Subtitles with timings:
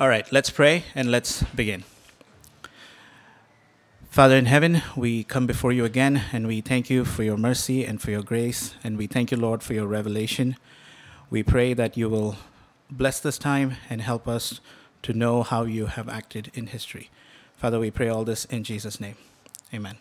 [0.00, 1.84] All right, let's pray and let's begin.
[4.08, 7.84] Father in heaven, we come before you again and we thank you for your mercy
[7.84, 8.74] and for your grace.
[8.82, 10.56] And we thank you, Lord, for your revelation.
[11.28, 12.36] We pray that you will
[12.90, 14.62] bless this time and help us
[15.02, 17.10] to know how you have acted in history.
[17.58, 19.16] Father, we pray all this in Jesus' name.
[19.74, 19.98] Amen.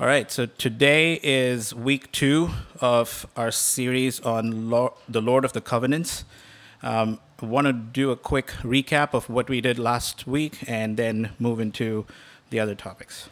[0.00, 2.50] All right, so today is week two
[2.80, 6.24] of our series on Lord, the Lord of the Covenants.
[6.82, 11.30] Um, want to do a quick recap of what we did last week and then
[11.38, 12.06] move into
[12.50, 13.28] the other topics.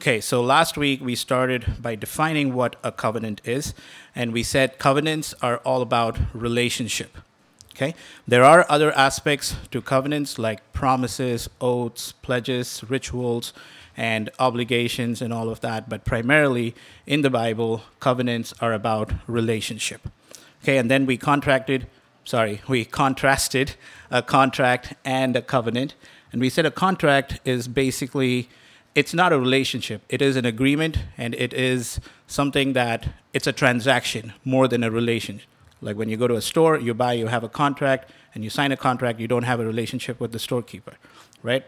[0.00, 3.74] Okay, so last week we started by defining what a covenant is,
[4.16, 7.18] and we said covenants are all about relationship.
[7.74, 7.94] Okay,
[8.26, 13.52] there are other aspects to covenants like promises, oaths, pledges, rituals,
[13.94, 16.74] and obligations, and all of that, but primarily
[17.06, 20.08] in the Bible, covenants are about relationship.
[20.62, 21.86] Okay, and then we contracted,
[22.24, 23.76] sorry, we contrasted
[24.10, 25.94] a contract and a covenant.
[26.32, 28.48] And we said a contract is basically
[28.94, 30.02] it's not a relationship.
[30.08, 34.90] It is an agreement and it is something that it's a transaction more than a
[34.90, 35.40] relation.
[35.80, 38.50] Like when you go to a store, you buy, you have a contract, and you
[38.50, 40.94] sign a contract, you don't have a relationship with the storekeeper,
[41.42, 41.64] right?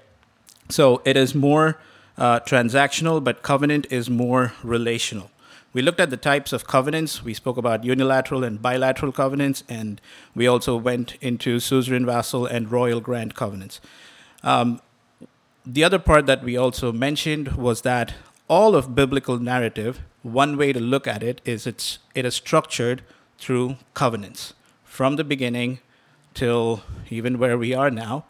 [0.69, 1.79] So it is more
[2.19, 5.31] uh, transactional, but covenant is more relational.
[5.73, 7.23] We looked at the types of covenants.
[7.25, 10.01] We spoke about unilateral and bilateral covenants, and
[10.35, 13.81] we also went into suzerain, vassal, and royal grant covenants.
[14.43, 14.81] Um,
[15.65, 18.15] the other part that we also mentioned was that
[18.49, 23.03] all of biblical narrative, one way to look at it is it's it is structured
[23.39, 25.81] through covenants from the beginning
[26.35, 28.25] till even where we are now.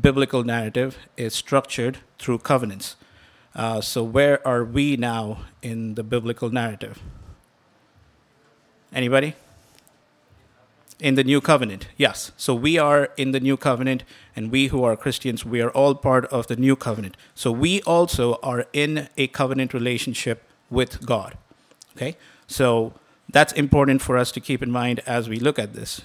[0.00, 2.96] Biblical narrative is structured through covenants.
[3.54, 7.00] Uh, so where are we now in the biblical narrative?
[8.94, 9.34] Anybody?
[11.02, 11.88] in the new covenant.
[11.96, 12.30] Yes.
[12.36, 14.04] So we are in the new covenant,
[14.36, 17.16] and we who are Christians, we are all part of the new covenant.
[17.34, 21.36] So we also are in a covenant relationship with God.
[21.96, 22.16] Okay.
[22.46, 22.94] So
[23.28, 26.02] that's important for us to keep in mind as we look at this.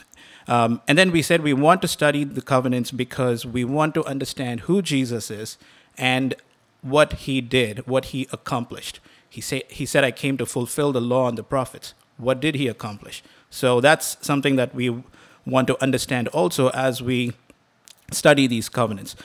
[0.48, 4.06] Um, and then we said we want to study the covenants because we want to
[4.06, 5.58] understand who Jesus is
[5.98, 6.34] and
[6.82, 9.00] what he did, what he accomplished.
[9.30, 11.94] He, say, he said, I came to fulfill the law and the prophets.
[12.18, 13.24] What did he accomplish?
[13.50, 15.04] So that's something that we
[15.46, 17.34] want to understand also as we
[18.12, 19.16] study these covenants.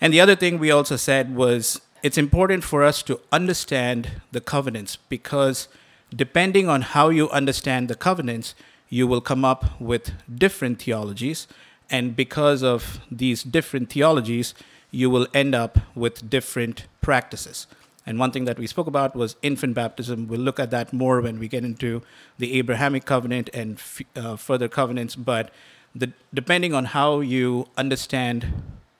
[0.00, 4.40] And the other thing we also said was it's important for us to understand the
[4.40, 5.68] covenants because
[6.14, 8.54] depending on how you understand the covenants,
[8.88, 11.46] you will come up with different theologies.
[11.90, 14.54] And because of these different theologies,
[14.90, 17.66] you will end up with different practices.
[18.06, 20.28] And one thing that we spoke about was infant baptism.
[20.28, 22.02] We'll look at that more when we get into
[22.38, 25.14] the Abrahamic covenant and f- uh, further covenants.
[25.14, 25.50] But
[25.94, 28.46] the, depending on how you understand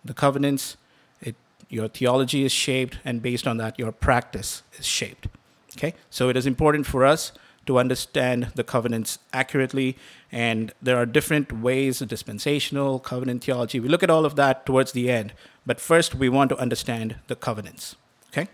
[0.05, 0.77] the covenants,
[1.23, 1.37] it,
[1.71, 5.29] your theology is shaped, and based on that, your practice is shaped.
[5.77, 7.33] Okay, so it is important for us
[7.65, 9.97] to understand the covenants accurately,
[10.33, 13.79] and there are different ways of dispensational covenant theology.
[13.79, 15.35] We look at all of that towards the end,
[15.69, 17.95] but first we want to understand the covenants.
[18.31, 18.49] Okay.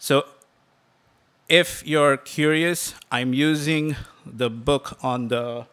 [0.00, 0.24] So,
[1.48, 3.94] if you're curious, I'm using
[4.26, 5.66] the book on the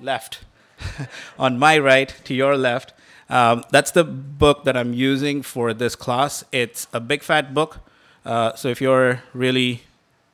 [0.00, 0.40] left,
[1.38, 2.94] on my right to your left.
[3.28, 6.42] Um, that's the book that I'm using for this class.
[6.52, 7.80] It's a big fat book.
[8.24, 9.82] Uh, so if you're really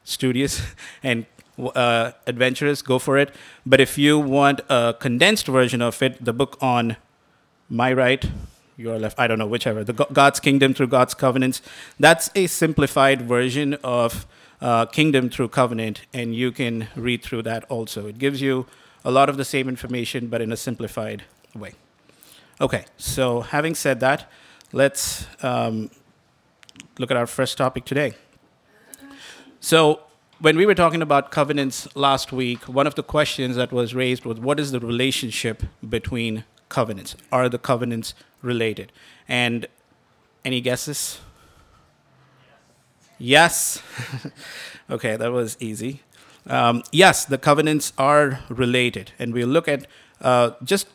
[0.04, 0.62] studious
[1.02, 1.26] and
[1.58, 3.34] uh, adventurous, go for it.
[3.64, 6.96] But if you want a condensed version of it, the book on
[7.68, 8.24] my right,
[8.76, 11.62] your left, I don't know, whichever, the God's kingdom through God's covenants.
[11.98, 14.26] That's a simplified version of
[14.60, 18.06] uh, kingdom through covenant, and you can read through that also.
[18.06, 18.66] It gives you
[19.04, 21.74] a lot of the same information, but in a simplified way.
[22.60, 24.30] Okay, so having said that,
[24.72, 25.90] let's um,
[26.98, 28.14] look at our first topic today.
[29.60, 30.00] So,
[30.40, 34.24] when we were talking about covenants last week, one of the questions that was raised
[34.24, 37.16] was what is the relationship between covenants?
[37.30, 38.92] Are the covenants related?
[39.28, 39.66] And
[40.44, 41.20] any guesses?
[43.18, 43.82] Yes.
[44.90, 46.02] okay, that was easy.
[46.46, 49.86] Um, yes, the covenants are related, and we'll look at
[50.20, 50.88] uh, just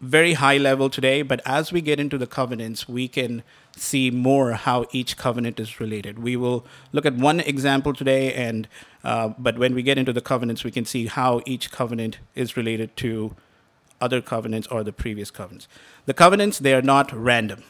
[0.00, 1.22] very high level today.
[1.22, 3.44] But as we get into the covenants, we can
[3.76, 6.18] see more how each covenant is related.
[6.18, 8.68] We will look at one example today, and
[9.04, 12.56] uh, but when we get into the covenants, we can see how each covenant is
[12.56, 13.36] related to
[14.00, 15.68] other covenants or the previous covenants.
[16.06, 17.62] The covenants, they are not random,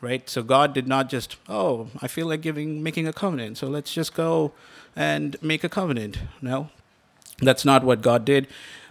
[0.00, 0.28] right?
[0.28, 3.92] So God did not just, oh, I feel like giving, making a covenant, so let's
[3.92, 4.52] just go
[4.96, 6.18] and make a covenant.
[6.42, 6.70] No.
[7.38, 8.46] That's not what God did.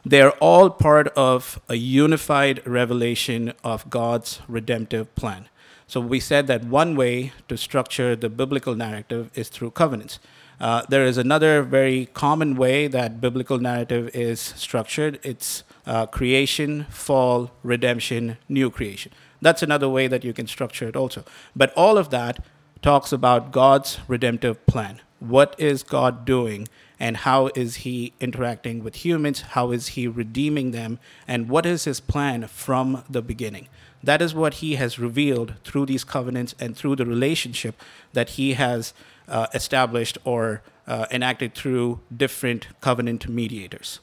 [0.05, 5.47] They're all part of a unified revelation of God's redemptive plan.
[5.93, 10.17] So we said that one way to structure the biblical narrative is through covenants.
[10.59, 15.19] Uh, there is another very common way that biblical narrative is structured.
[15.21, 19.11] It's uh, creation, fall, redemption, new creation.
[19.39, 21.25] That's another way that you can structure it also.
[21.55, 22.43] But all of that
[22.81, 24.99] talks about God's redemptive plan.
[25.19, 26.67] What is God doing?
[26.99, 29.41] And how is he interacting with humans?
[29.41, 30.97] How is he redeeming them?
[31.27, 33.67] And what is his plan from the beginning?
[34.03, 38.53] That is what he has revealed through these covenants and through the relationship that he
[38.53, 38.93] has
[39.29, 43.99] uh, established or uh, enacted through different covenant mediators.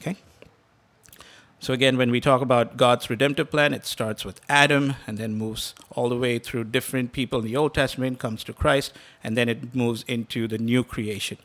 [0.00, 0.16] Okay?
[1.58, 5.34] So, again, when we talk about God's redemptive plan, it starts with Adam and then
[5.34, 9.36] moves all the way through different people in the Old Testament, comes to Christ, and
[9.36, 11.36] then it moves into the new creation.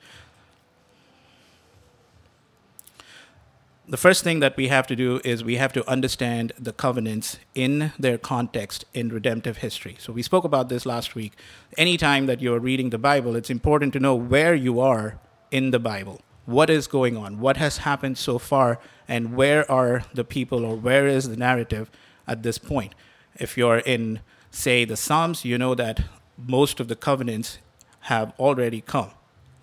[3.88, 7.38] The first thing that we have to do is we have to understand the covenants
[7.54, 9.96] in their context in redemptive history.
[10.00, 11.34] So we spoke about this last week.
[11.78, 15.20] Anytime that you're reading the Bible, it's important to know where you are
[15.52, 16.22] in the Bible.
[16.46, 17.40] What is going on?
[17.40, 18.80] What has happened so far?
[19.08, 21.92] And where are the people or where is the narrative
[22.28, 22.96] at this point?
[23.36, 26.06] If you're in, say, the Psalms, you know that
[26.38, 27.60] most of the covenants
[28.02, 29.12] have already come.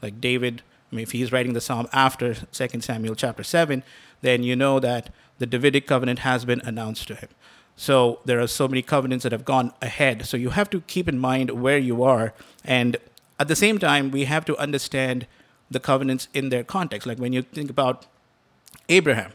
[0.01, 3.83] Like David, I mean, if he's writing the psalm after 2 Samuel chapter 7,
[4.23, 7.29] then you know that the Davidic covenant has been announced to him.
[7.77, 10.27] So there are so many covenants that have gone ahead.
[10.27, 12.33] So you have to keep in mind where you are.
[12.65, 12.97] And
[13.41, 15.27] at the same time, we have to understand
[15.71, 17.07] the covenants in their context.
[17.07, 18.07] Like when you think about
[18.89, 19.33] Abraham,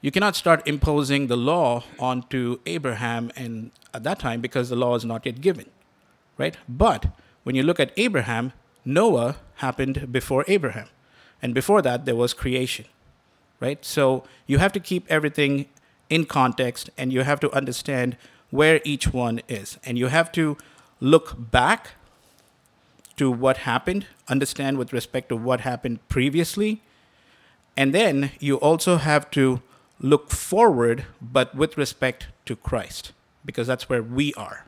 [0.00, 4.94] you cannot start imposing the law onto Abraham and at that time because the law
[4.94, 5.66] is not yet given.
[6.38, 6.56] Right?
[6.68, 7.06] But
[7.42, 8.52] when you look at Abraham,
[8.84, 10.88] Noah happened before Abraham.
[11.42, 12.86] And before that, there was creation
[13.64, 13.82] right?
[13.82, 15.66] So you have to keep everything
[16.10, 18.16] in context and you have to understand
[18.50, 19.78] where each one is.
[19.86, 20.58] And you have to
[21.00, 21.92] look back
[23.16, 26.82] to what happened, understand with respect to what happened previously.
[27.74, 29.62] And then you also have to
[29.98, 33.12] look forward, but with respect to Christ,
[33.46, 34.66] because that's where we are.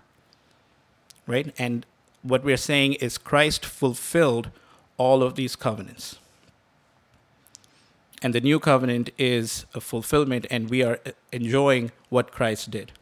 [1.27, 1.55] Right?
[1.59, 1.85] And
[2.23, 4.49] what we're saying is Christ fulfilled
[4.97, 6.19] all of these covenants
[8.23, 11.01] and the new covenant is a fulfillment, and we are
[11.33, 12.93] enjoying what Christ did.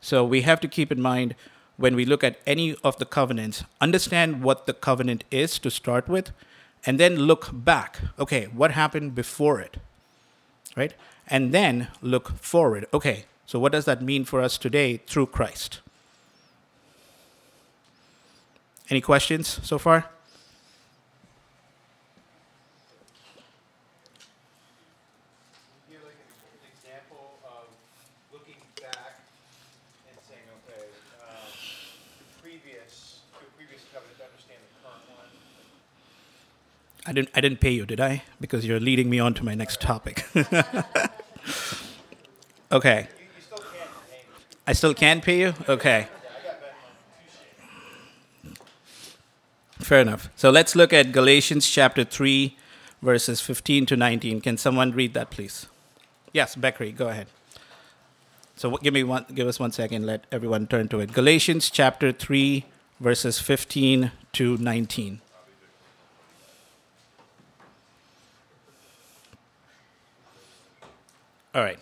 [0.00, 1.34] So we have to keep in mind
[1.76, 6.08] when we look at any of the covenants, understand what the covenant is to start
[6.08, 6.30] with,
[6.86, 8.00] and then look back.
[8.18, 9.76] Okay, what happened before it?
[10.74, 10.94] Right?
[11.26, 12.86] And then look forward.
[12.94, 15.80] Okay, so what does that mean for us today through Christ?
[18.88, 20.08] Any questions so far?
[37.06, 38.22] I didn't I didn't pay you, did I?
[38.40, 40.26] Because you're leading me on to my next topic.
[42.72, 43.08] okay.
[44.66, 45.54] I still can pay you?
[45.68, 46.08] Okay.
[49.78, 50.28] Fair enough.
[50.34, 52.56] So let's look at Galatians chapter 3
[53.02, 54.40] verses 15 to 19.
[54.40, 55.66] Can someone read that please?
[56.32, 57.28] Yes, Beckery, go ahead.
[58.56, 61.12] So give me one give us one second let everyone turn to it.
[61.12, 62.64] Galatians chapter 3
[62.98, 65.20] verses 15 to 19.
[71.56, 71.78] All right.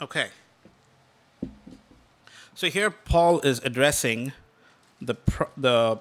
[0.00, 0.28] Okay.
[2.58, 4.32] So here Paul is addressing
[5.00, 5.14] the
[5.56, 6.00] the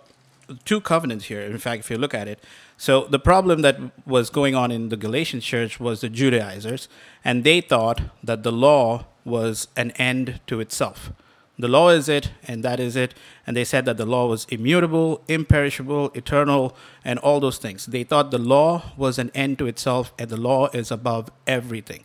[0.65, 1.41] two covenants here.
[1.41, 2.43] In fact, if you look at it,
[2.77, 6.89] so the problem that was going on in the Galatian church was the Judaizers,
[7.23, 11.11] and they thought that the law was an end to itself.
[11.59, 13.13] The law is it, and that is it.
[13.45, 17.85] And they said that the law was immutable, imperishable, eternal, and all those things.
[17.85, 22.03] They thought the law was an end to itself, and the law is above everything.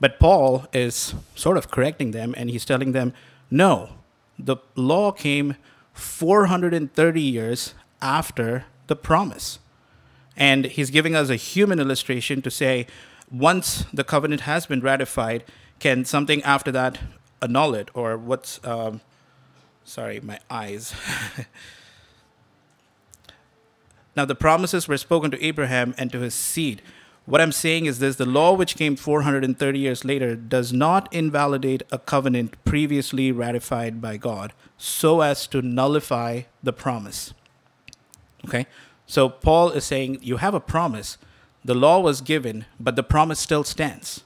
[0.00, 3.12] But Paul is sort of correcting them, and he's telling them,
[3.50, 3.90] no,
[4.38, 5.56] the law came
[5.92, 9.58] 430 years after the promise.
[10.36, 12.86] And he's giving us a human illustration to say,
[13.30, 15.44] once the covenant has been ratified,
[15.78, 16.98] can something after that
[17.40, 17.90] annul it?
[17.94, 19.00] Or what's, um,
[19.84, 20.94] sorry, my eyes.
[24.16, 26.82] now, the promises were spoken to Abraham and to his seed.
[27.26, 31.82] What I'm saying is this the law, which came 430 years later, does not invalidate
[31.90, 37.32] a covenant previously ratified by God so as to nullify the promise.
[38.46, 38.66] Okay?
[39.06, 41.16] So Paul is saying you have a promise.
[41.64, 44.22] The law was given, but the promise still stands.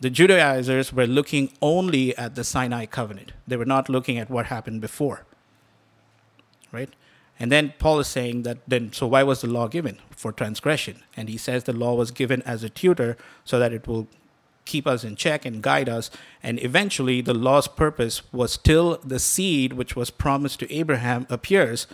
[0.00, 4.46] The Judaizers were looking only at the Sinai covenant, they were not looking at what
[4.46, 5.24] happened before.
[6.72, 6.90] Right?
[7.38, 9.98] And then Paul is saying that then, so why was the law given?
[10.10, 11.02] For transgression.
[11.16, 14.08] And he says the law was given as a tutor so that it will
[14.64, 16.10] keep us in check and guide us.
[16.42, 21.86] And eventually, the law's purpose was till the seed which was promised to Abraham appears,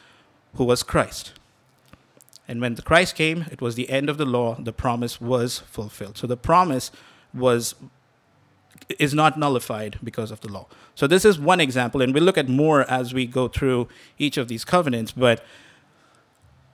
[0.54, 1.32] who was Christ.
[2.48, 4.56] And when the Christ came, it was the end of the law.
[4.60, 6.18] The promise was fulfilled.
[6.18, 6.90] So the promise
[7.32, 7.74] was
[8.98, 10.66] is not nullified because of the law.
[10.94, 14.36] So this is one example, and we'll look at more as we go through each
[14.36, 15.12] of these covenants.
[15.12, 15.44] But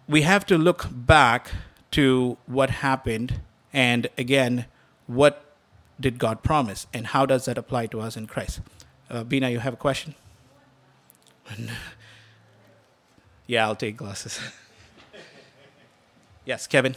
[0.08, 1.50] we have to look back
[1.92, 3.40] to what happened,
[3.72, 4.66] and again,
[5.06, 5.44] what
[6.00, 8.60] did God promise, and how does that apply to us in Christ?
[9.10, 10.14] Uh, Bina, you have a question?
[13.46, 14.38] yeah, I'll take glasses.
[16.44, 16.96] yes, Kevin.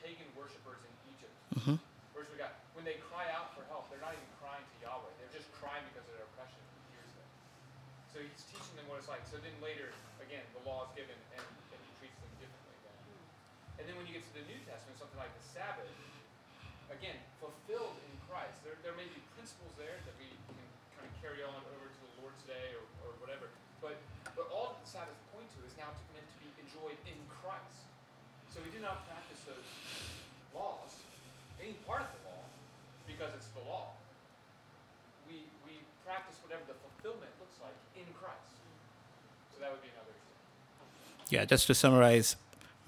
[2.81, 5.13] when they cry out for help, they're not even crying to Yahweh.
[5.21, 6.57] They're just crying because of their oppression.
[6.57, 7.29] He hears them.
[8.09, 9.21] So he's teaching them what it's like.
[9.29, 12.73] So then later, again, the law is given and, and he treats them differently.
[12.81, 12.97] Then.
[13.77, 15.93] And then when you get to the New Testament, something like the Sabbath
[16.89, 18.57] again, fulfilled in Christ.
[18.65, 20.57] There, there may be principles there that we can
[20.97, 23.53] kind of carry on over to the Lord's Day or, or whatever.
[23.77, 24.01] But,
[24.33, 27.85] but all that the Sabbath point to is now meant to be enjoyed in Christ.
[28.49, 29.69] So we do not practice those
[30.51, 30.97] laws,
[31.61, 32.20] any part of the
[33.55, 33.89] the law.
[35.27, 38.61] We, we practice whatever the fulfillment looks like in Christ.
[39.53, 41.29] So that would be another example.
[41.29, 42.35] Yeah, just to summarize,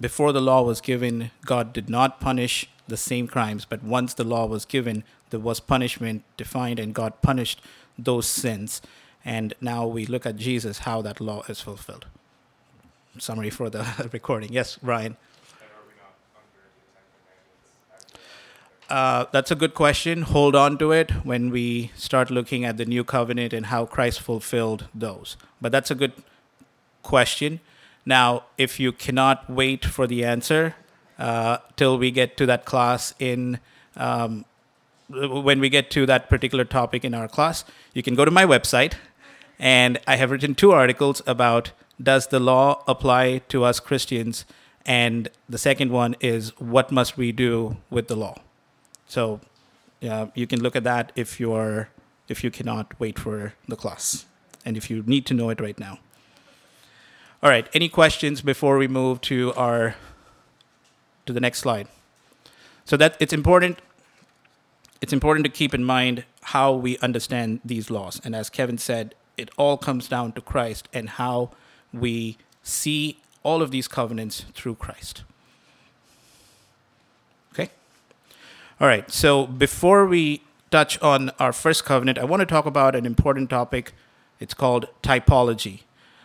[0.00, 4.24] before the law was given, God did not punish the same crimes, but once the
[4.24, 7.60] law was given, there was punishment defined, and God punished
[7.98, 8.82] those sins.
[9.24, 12.06] And now we look at Jesus, how that law is fulfilled.
[13.18, 14.52] Summary for the recording.
[14.52, 15.16] Yes, Ryan.
[18.88, 20.22] Uh, that's a good question.
[20.22, 24.20] Hold on to it when we start looking at the new covenant and how Christ
[24.20, 25.36] fulfilled those.
[25.60, 26.12] But that's a good
[27.02, 27.60] question.
[28.04, 30.74] Now, if you cannot wait for the answer
[31.18, 33.58] uh, till we get to that class in
[33.96, 34.44] um,
[35.08, 38.44] when we get to that particular topic in our class, you can go to my
[38.44, 38.94] website,
[39.58, 41.72] and I have written two articles about
[42.02, 44.44] does the law apply to us Christians,
[44.84, 48.36] and the second one is what must we do with the law.
[49.06, 49.40] So,
[50.00, 51.88] yeah, you can look at that if you're
[52.28, 54.24] if you cannot wait for the class,
[54.64, 55.98] and if you need to know it right now.
[57.42, 57.68] All right.
[57.74, 59.96] Any questions before we move to our
[61.26, 61.88] to the next slide?
[62.84, 63.80] So that it's important.
[65.00, 69.14] It's important to keep in mind how we understand these laws, and as Kevin said,
[69.36, 71.50] it all comes down to Christ and how
[71.92, 75.22] we see all of these covenants through Christ.
[77.52, 77.70] Okay.
[78.80, 79.08] All right.
[79.08, 83.48] So before we touch on our first covenant, I want to talk about an important
[83.48, 83.92] topic.
[84.40, 85.82] It's called typology.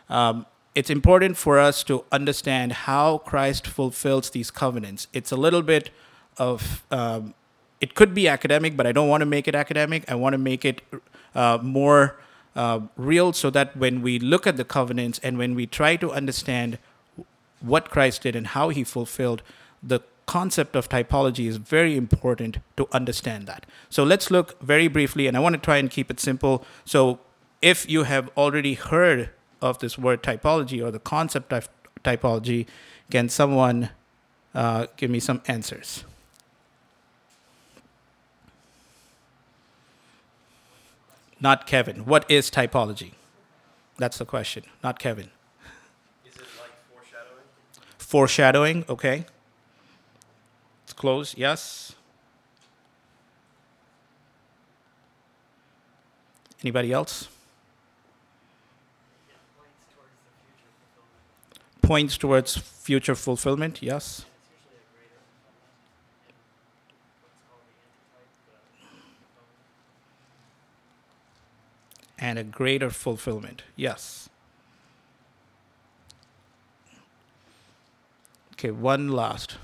[0.10, 5.08] Um, it's important for us to understand how Christ fulfills these covenants.
[5.14, 5.92] It's a little bit
[6.38, 7.36] of, um,
[7.82, 10.10] it could be academic, but I don't want to make it academic.
[10.10, 10.82] I want to make it
[11.36, 12.20] uh, more
[12.56, 16.12] uh, real so that when we look at the covenants and when we try to
[16.12, 16.80] understand
[17.60, 19.44] what Christ did and how he fulfilled
[19.84, 23.66] the concept of typology is very important to understand that.
[23.90, 26.64] So let's look very briefly, and I want to try and keep it simple.
[26.86, 27.20] So
[27.64, 31.68] if you have already heard of this word typology or the concept of
[32.04, 32.68] typology,
[33.10, 33.90] can someone
[34.54, 36.04] uh, give me some answers?
[41.42, 42.06] Not Kevin.
[42.06, 43.14] What is typology?
[43.98, 44.64] That's the question.
[44.84, 45.32] Not Kevin.
[46.28, 47.46] Is it like foreshadowing?
[47.98, 49.26] Foreshadowing, okay.
[51.00, 51.96] Close, yes.
[56.62, 57.30] Anybody else?
[61.82, 64.26] Points towards future fulfillment, yes.
[72.18, 74.28] And a greater fulfillment, yes.
[78.52, 79.56] Okay, one last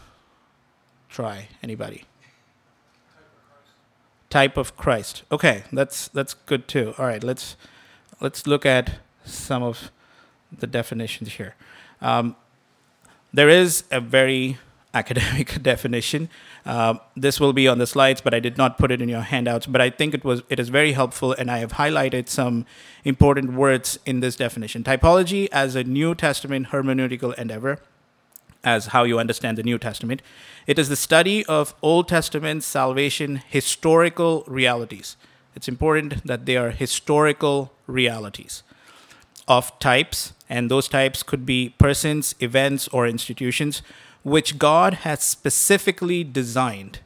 [1.16, 1.48] try.
[1.64, 2.04] Anybody?
[4.30, 5.24] Type of Christ.
[5.32, 6.94] Okay, that's that's good too.
[6.98, 7.56] All right, let's
[8.20, 9.92] let's look at some of
[10.52, 11.56] the definitions here.
[12.02, 12.36] Um,
[13.34, 14.58] there is a very
[14.94, 16.30] academic definition.
[16.66, 19.22] Um, this will be on the slides, but I did not put it in your
[19.22, 19.68] handouts.
[19.68, 22.66] But I think it was it is very helpful, and I have highlighted some
[23.06, 24.84] important words in this definition.
[24.84, 27.80] Typology as a New Testament hermeneutical endeavor,
[28.66, 30.22] as how you understand the New Testament.
[30.68, 35.16] It is the study of Old Testament salvation historical realities.
[35.56, 38.64] It's important that they are historical realities
[39.48, 43.84] of types, and those types could be persons, events, or institutions,
[44.24, 47.00] which God has specifically designed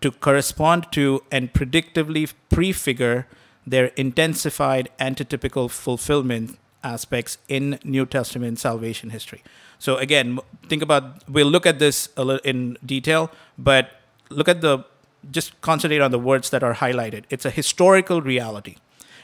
[0.00, 3.26] to correspond to and predictively prefigure
[3.64, 9.42] their intensified antitypical fulfillment aspects in New Testament salvation history.
[9.78, 10.38] So again,
[10.68, 13.90] think about we'll look at this a little in detail, but
[14.30, 14.84] look at the
[15.30, 17.24] just concentrate on the words that are highlighted.
[17.30, 18.76] It's a historical reality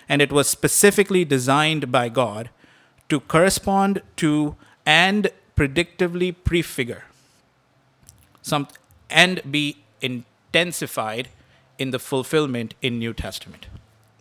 [0.09, 2.51] and it was specifically designed by God
[3.09, 7.05] to correspond to and predictively prefigure
[8.43, 8.69] some
[9.09, 11.29] and be intensified
[11.79, 13.67] in the fulfillment in New Testament.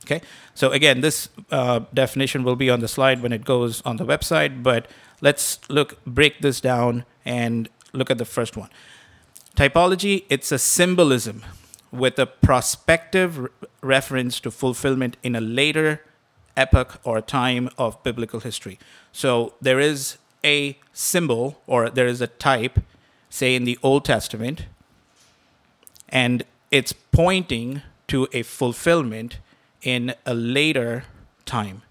[0.06, 0.22] Okay,
[0.54, 4.06] so again, this uh, definition will be on the slide when it goes on the
[4.06, 4.88] website, but
[5.22, 8.70] let's look break this down and look at the first one.
[9.56, 11.44] Typology, it's a symbolism
[11.92, 13.50] with a prospective re-
[13.82, 16.02] reference to fulfillment in a later
[16.58, 18.80] epoch or time of biblical history.
[19.12, 22.80] So there is a symbol or there is a type,
[23.30, 24.66] say in the Old Testament,
[26.10, 29.38] and it's pointing to a fulfillment
[29.84, 31.04] in a later
[31.46, 31.84] time.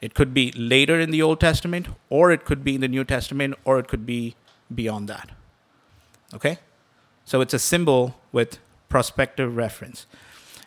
[0.00, 3.04] It could be later in the Old Testament, or it could be in the New
[3.04, 4.36] Testament, or it could be
[4.72, 5.30] beyond that.
[6.34, 6.58] Okay?
[7.24, 8.58] So it's a symbol with
[8.88, 10.06] prospective reference.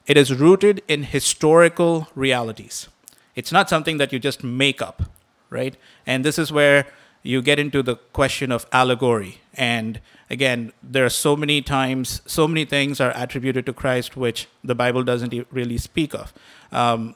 [0.07, 2.87] It is rooted in historical realities.
[3.35, 5.03] It's not something that you just make up,
[5.49, 5.77] right?
[6.05, 6.87] And this is where
[7.21, 9.41] you get into the question of allegory.
[9.53, 14.47] And again, there are so many times, so many things are attributed to Christ which
[14.63, 16.33] the Bible doesn't really speak of.
[16.71, 17.15] Um,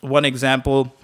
[0.00, 0.94] one example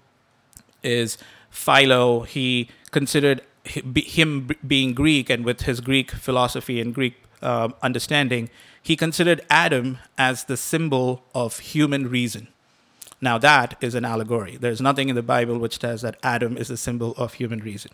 [0.83, 1.19] is
[1.51, 2.21] Philo.
[2.21, 8.49] He considered him being Greek, and with his Greek philosophy and Greek um understanding,
[8.83, 12.49] he considered Adam as the symbol of human reason.
[13.21, 14.57] Now, that is an allegory.
[14.57, 17.90] There's nothing in the Bible which says that Adam is the symbol of human reason.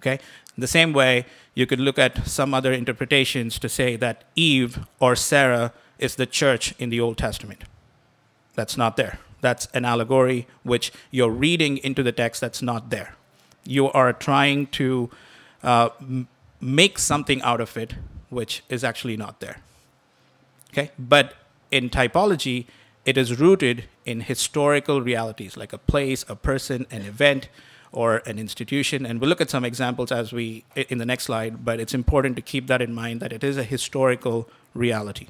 [0.00, 0.18] Okay?
[0.58, 4.80] In the same way, you could look at some other interpretations to say that Eve
[4.98, 7.62] or Sarah is the church in the Old Testament.
[8.56, 9.20] That's not there.
[9.40, 13.14] That's an allegory which you're reading into the text that's not there.
[13.62, 15.10] You are trying to
[15.62, 15.90] uh,
[16.60, 17.94] make something out of it
[18.28, 19.58] which is actually not there.
[20.72, 20.90] Okay?
[20.98, 21.34] But
[21.70, 22.66] in typology,
[23.04, 27.48] it is rooted in historical realities like a place, a person, an event,
[27.92, 29.06] or an institution.
[29.06, 32.36] And we'll look at some examples as we in the next slide, but it's important
[32.36, 35.28] to keep that in mind that it is a historical reality.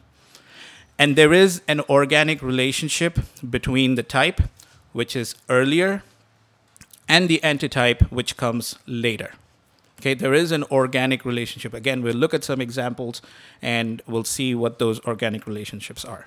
[0.98, 4.40] And there is an organic relationship between the type,
[4.92, 6.02] which is earlier,
[7.08, 9.32] and the antitype, which comes later.
[10.00, 11.74] Okay, there is an organic relationship.
[11.74, 13.20] Again, we'll look at some examples
[13.60, 16.26] and we'll see what those organic relationships are.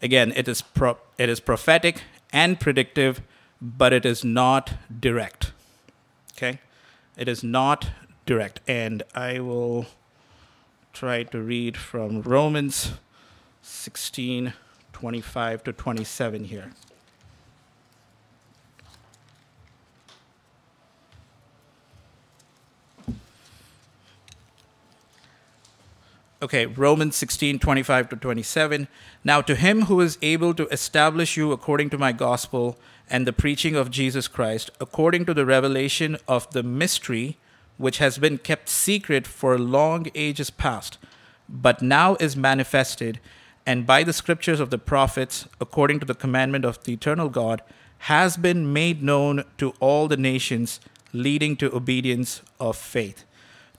[0.00, 2.02] Again, it is pro- it is prophetic
[2.32, 3.20] and predictive,
[3.64, 5.52] but it is not direct.
[6.36, 6.60] Okay?
[7.16, 7.88] It is not
[8.26, 8.60] direct.
[8.68, 9.86] And I will
[10.92, 12.92] try to read from Romans
[13.62, 14.52] 16
[14.92, 16.70] 25 to 27 here.
[26.40, 28.86] Okay, Romans 16, 25 to 27.
[29.24, 33.32] Now to him who is able to establish you according to my gospel and the
[33.32, 37.38] preaching of Jesus Christ, according to the revelation of the mystery
[37.76, 40.98] which has been kept secret for long ages past,
[41.48, 43.20] but now is manifested,
[43.66, 47.62] and by the scriptures of the prophets, according to the commandment of the eternal God,
[47.98, 50.80] has been made known to all the nations,
[51.12, 53.24] leading to obedience of faith.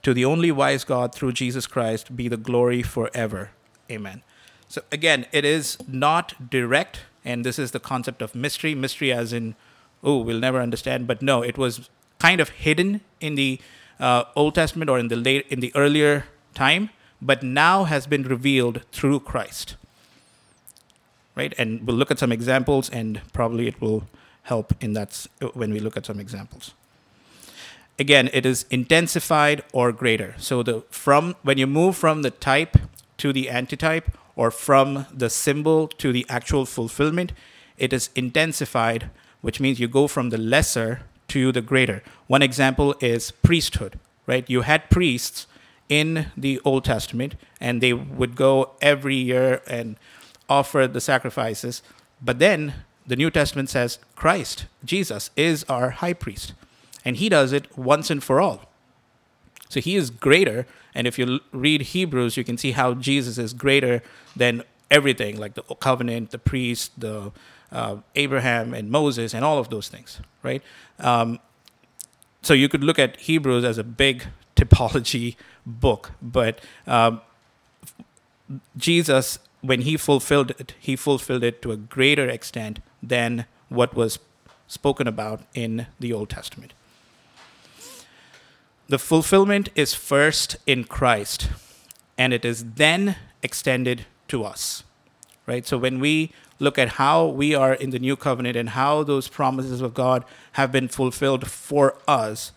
[0.02, 3.50] To the only wise God, through Jesus Christ, be the glory forever.
[3.90, 4.22] Amen.
[4.68, 8.74] So, again, it is not direct, and this is the concept of mystery.
[8.74, 9.54] Mystery, as in,
[10.02, 11.06] oh, we'll never understand.
[11.06, 13.60] But no, it was kind of hidden in the
[14.00, 18.22] uh, Old Testament or in the late, in the earlier time, but now has been
[18.22, 19.76] revealed through Christ.
[21.34, 24.08] Right, and we'll look at some examples, and probably it will
[24.44, 26.72] help in that when we look at some examples
[27.98, 32.76] again it is intensified or greater so the from when you move from the type
[33.18, 37.32] to the antitype or from the symbol to the actual fulfillment
[37.76, 42.02] it is intensified which means you go from the lesser to the greater.
[42.26, 44.48] One example is priesthood right?
[44.50, 45.46] You had priests
[45.88, 49.96] in the old testament and they would go every year and
[50.48, 51.82] offer the sacrifices.
[52.20, 52.74] But then
[53.06, 56.54] the new testament says christ jesus is our high priest
[57.04, 58.65] and he does it once and for all.
[59.68, 63.52] So he is greater, and if you read Hebrews, you can see how Jesus is
[63.52, 64.02] greater
[64.34, 67.32] than everything, like the covenant, the priest, the
[67.72, 70.62] uh, Abraham and Moses, and all of those things, right?
[70.98, 71.40] Um,
[72.42, 74.24] so you could look at Hebrews as a big
[74.56, 77.20] typology book, but um,
[78.76, 84.18] Jesus, when he fulfilled it, he fulfilled it to a greater extent than what was
[84.68, 86.72] spoken about in the Old Testament
[88.88, 91.48] the fulfillment is first in Christ
[92.16, 94.84] and it is then extended to us.
[95.46, 95.66] Right?
[95.66, 99.28] So when we look at how we are in the new covenant and how those
[99.28, 102.52] promises of God have been fulfilled for us,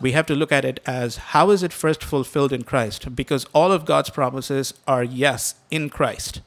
[0.00, 3.14] we have to look at it as how is it first fulfilled in Christ?
[3.14, 6.40] Because all of God's promises are yes in Christ.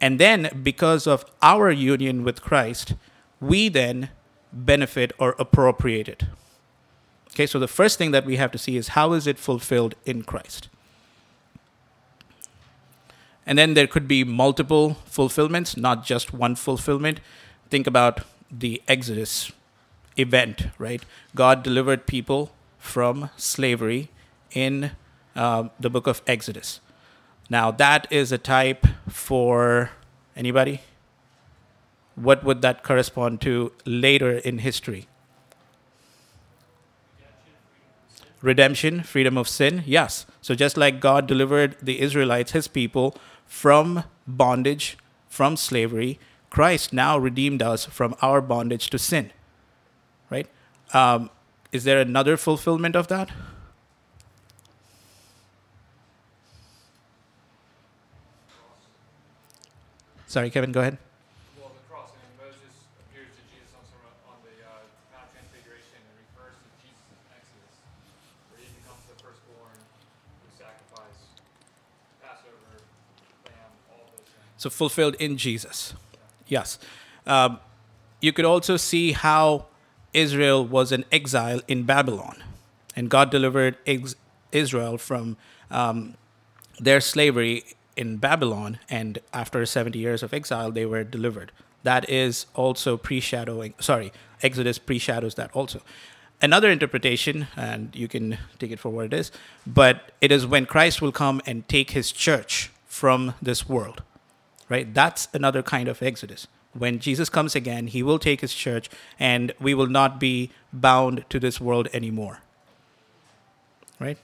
[0.00, 2.94] And then because of our union with Christ,
[3.40, 4.10] we then
[4.52, 6.24] benefit or appropriate it.
[7.34, 9.94] Okay, so the first thing that we have to see is how is it fulfilled
[10.04, 10.68] in Christ?
[13.46, 17.20] And then there could be multiple fulfillments, not just one fulfillment.
[17.70, 19.50] Think about the Exodus
[20.16, 21.02] event, right?
[21.34, 24.10] God delivered people from slavery
[24.52, 24.92] in
[25.34, 26.80] uh, the book of Exodus.
[27.48, 29.90] Now, that is a type for
[30.36, 30.82] anybody?
[32.14, 35.06] What would that correspond to later in history?
[38.42, 39.82] Redemption, freedom of sin?
[39.86, 40.26] Yes.
[40.40, 46.18] So just like God delivered the Israelites, his people, from bondage, from slavery,
[46.50, 49.30] Christ now redeemed us from our bondage to sin.
[50.28, 50.48] Right?
[50.92, 51.30] Um,
[51.72, 53.30] is there another fulfillment of that?
[60.26, 60.96] Sorry, Kevin, go ahead.
[61.60, 62.72] Well, the cross, I mean, Moses
[63.04, 64.80] appears to Jesus on, some, on the uh,
[65.12, 67.76] Mount Transfiguration and refers to Jesus in Exodus,
[68.48, 71.36] where he becomes the firstborn who sacrifice,
[72.24, 72.80] Passover,
[73.44, 74.51] lamb, all those things.
[74.62, 75.92] So fulfilled in Jesus.
[76.46, 76.78] Yes.
[77.26, 77.58] Um,
[78.20, 79.66] you could also see how
[80.14, 82.44] Israel was in exile in Babylon,
[82.94, 84.14] and God delivered ex-
[84.52, 85.36] Israel from
[85.72, 86.14] um,
[86.78, 87.64] their slavery
[87.96, 91.50] in Babylon, and after 70 years of exile, they were delivered.
[91.82, 93.74] That is also pre-shadowing.
[93.80, 94.12] Sorry,
[94.44, 95.82] Exodus pre-shadows that also.
[96.40, 99.32] Another interpretation, and you can take it for what it is,
[99.66, 104.02] but it is when Christ will come and take his church from this world
[104.68, 104.92] right?
[104.92, 106.46] That's another kind of exodus.
[106.72, 111.24] When Jesus comes again, he will take his church and we will not be bound
[111.28, 112.40] to this world anymore.
[114.00, 114.18] Right?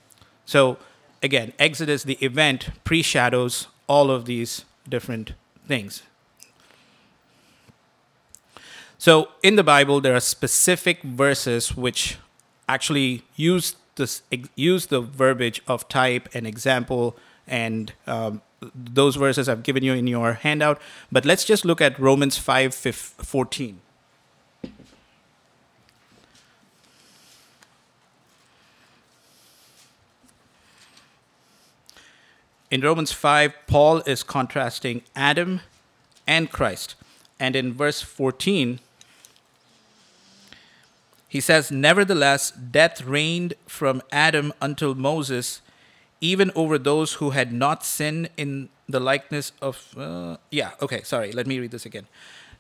[0.47, 0.79] So,
[1.23, 5.35] again, Exodus, the event, pre shadows all of these different
[5.67, 6.03] things.
[8.97, 12.19] So, in the Bible, there are specific verses which
[12.69, 14.23] actually use this
[14.57, 17.17] use the verbiage of type and example
[17.49, 18.43] and um,
[18.75, 20.81] those verses I've given you in your handout.
[21.11, 23.81] But let's just look at Romans 5, 14.
[32.71, 35.61] In Romans 5, Paul is contrasting Adam
[36.27, 36.97] and Christ.
[37.41, 38.81] And in verse 14,
[41.29, 45.63] he says, Nevertheless, death reigned from Adam until Moses,
[46.21, 49.95] even over those who had not sinned in the likeness of.
[49.97, 52.07] Uh, yeah, okay, sorry, let me read this again.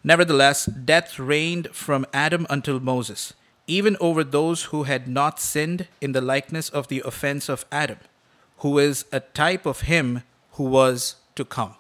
[0.05, 3.35] Nevertheless, death reigned from Adam until Moses,
[3.67, 7.99] even over those who had not sinned in the likeness of the offense of Adam,
[8.59, 11.75] who is a type of him who was to come.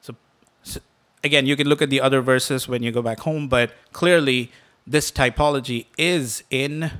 [0.00, 0.16] So,
[0.62, 0.80] so
[1.22, 4.50] again, you can look at the other verses when you go back home, but clearly,
[4.86, 6.90] this typology is in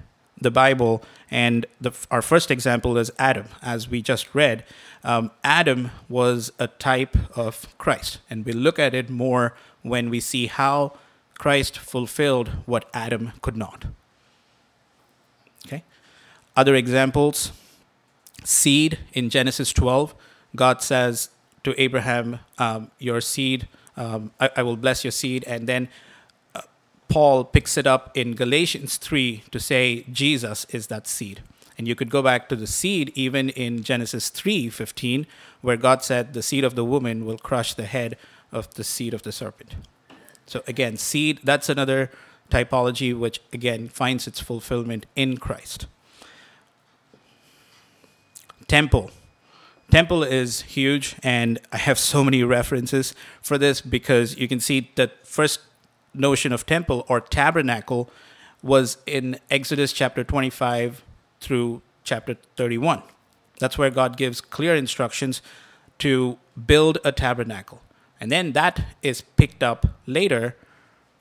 [0.40, 4.64] the Bible, and the, our first example is Adam, as we just read.
[5.04, 10.20] Um, Adam was a type of Christ, and we look at it more when we
[10.20, 10.92] see how
[11.36, 13.86] Christ fulfilled what Adam could not.
[15.66, 15.84] Okay.
[16.56, 17.52] Other examples:
[18.44, 20.14] seed in Genesis 12.
[20.56, 21.30] God says
[21.64, 25.88] to Abraham, um, "Your seed, um, I, I will bless your seed," and then
[27.08, 31.42] Paul picks it up in Galatians 3 to say Jesus is that seed.
[31.78, 35.26] And you could go back to the seed even in Genesis 3:15
[35.60, 38.16] where God said the seed of the woman will crush the head
[38.52, 39.76] of the seed of the serpent.
[40.46, 42.10] So again, seed that's another
[42.50, 45.86] typology which again finds its fulfillment in Christ.
[48.66, 49.10] Temple.
[49.90, 54.90] Temple is huge and I have so many references for this because you can see
[54.96, 55.60] that first
[56.14, 58.10] notion of temple or tabernacle
[58.62, 61.02] was in Exodus chapter 25
[61.40, 63.02] through chapter 31.
[63.58, 65.42] That's where God gives clear instructions
[65.98, 67.80] to build a tabernacle.
[68.20, 70.56] And then that is picked up later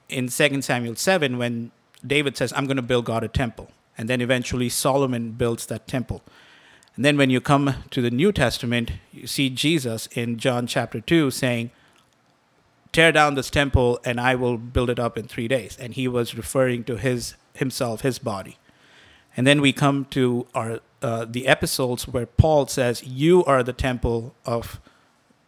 [0.09, 1.71] in 2 Samuel 7 when
[2.05, 3.71] David says, I'm going to build God a temple.
[3.97, 6.21] And then eventually Solomon builds that temple.
[6.95, 10.99] And then when you come to the New Testament, you see Jesus in John chapter
[10.99, 11.71] 2 saying,
[12.91, 15.77] tear down this temple and I will build it up in three days.
[15.79, 18.57] And he was referring to his himself, his body.
[19.35, 23.73] And then we come to our uh, the epistles where Paul says, "You are the
[23.73, 24.79] temple of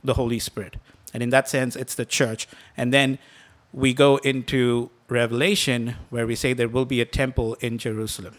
[0.04, 0.78] the Holy Spirit,"
[1.12, 2.47] and in that sense, it's the church.
[2.78, 3.17] And then
[3.73, 8.36] we go into Revelation where we say there will be a temple in Jerusalem.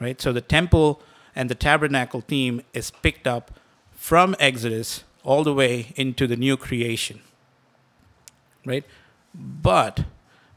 [0.00, 0.20] Right.
[0.20, 1.00] So the temple
[1.36, 3.52] and the tabernacle theme is picked up
[3.92, 7.20] from Exodus all the way into the new creation
[8.64, 8.84] right?
[9.34, 10.04] But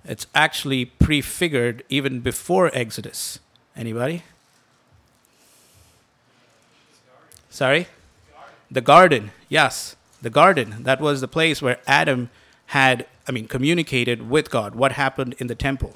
[0.05, 3.39] it's actually prefigured even before Exodus.
[3.75, 4.23] Anybody?
[7.49, 7.87] Sorry?
[8.69, 9.31] The garden.
[9.49, 10.83] Yes, the garden.
[10.83, 12.29] That was the place where Adam
[12.67, 14.75] had, I mean, communicated with God.
[14.75, 15.95] What happened in the temple?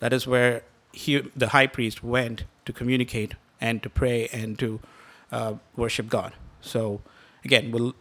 [0.00, 4.80] That is where he, the high priest went to communicate and to pray and to
[5.32, 6.32] uh, worship God.
[6.60, 7.00] So,
[7.44, 7.94] again, we'll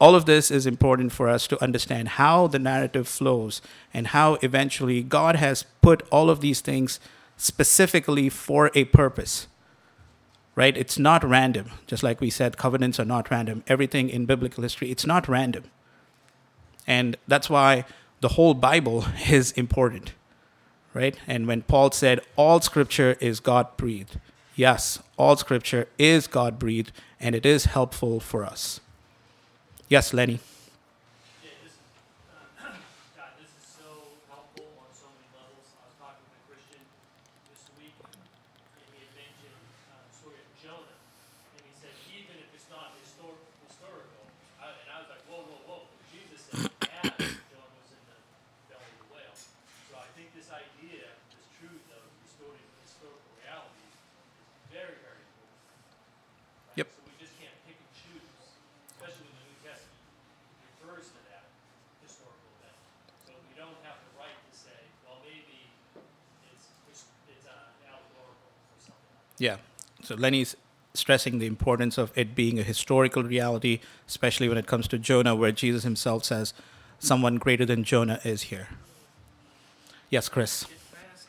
[0.00, 3.60] all of this is important for us to understand how the narrative flows
[3.92, 7.00] and how eventually God has put all of these things
[7.36, 9.48] specifically for a purpose.
[10.54, 10.76] Right?
[10.76, 11.70] It's not random.
[11.86, 13.64] Just like we said, covenants are not random.
[13.66, 15.64] Everything in biblical history, it's not random.
[16.86, 17.84] And that's why
[18.20, 20.12] the whole Bible is important.
[20.94, 21.16] Right?
[21.26, 24.18] And when Paul said all scripture is God breathed,
[24.56, 28.80] yes, all scripture is God breathed and it is helpful for us.
[29.88, 30.36] Yes, Lenny.
[31.40, 31.72] Yeah, this,
[32.28, 32.76] uh,
[33.16, 33.88] God, this is so
[34.28, 35.64] helpful on so many levels.
[35.80, 36.84] I was talking with a Christian
[37.48, 39.56] this week, and he had mentioned
[39.88, 44.28] uh, the story of Jonah, and he said even if it's not histor- historical,
[44.60, 45.88] I, and I was like, whoa, whoa, whoa.
[46.12, 48.18] Jesus said as Jonah was in the
[48.68, 49.36] belly of the whale.
[49.88, 55.64] So I think this idea, this truth of restoring historical realities, is very, very important.
[56.76, 56.76] Right?
[56.84, 56.88] Yep.
[56.92, 58.36] So we just can't pick and choose,
[58.92, 59.96] especially when the New Testament
[60.68, 61.44] refers to that
[62.04, 62.76] historical event.
[63.26, 65.68] So we don't have the right to say, well, maybe
[66.48, 69.12] it's it's, it's uh, allegorical or something.
[69.12, 69.56] Like Yeah.
[70.02, 70.56] So Lenny's
[70.94, 75.36] stressing the importance of it being a historical reality, especially when it comes to Jonah,
[75.36, 76.52] where Jesus himself says,
[76.98, 78.68] someone greater than Jonah is here.
[80.10, 80.64] Yes, Chris.
[80.64, 81.28] Can I ask,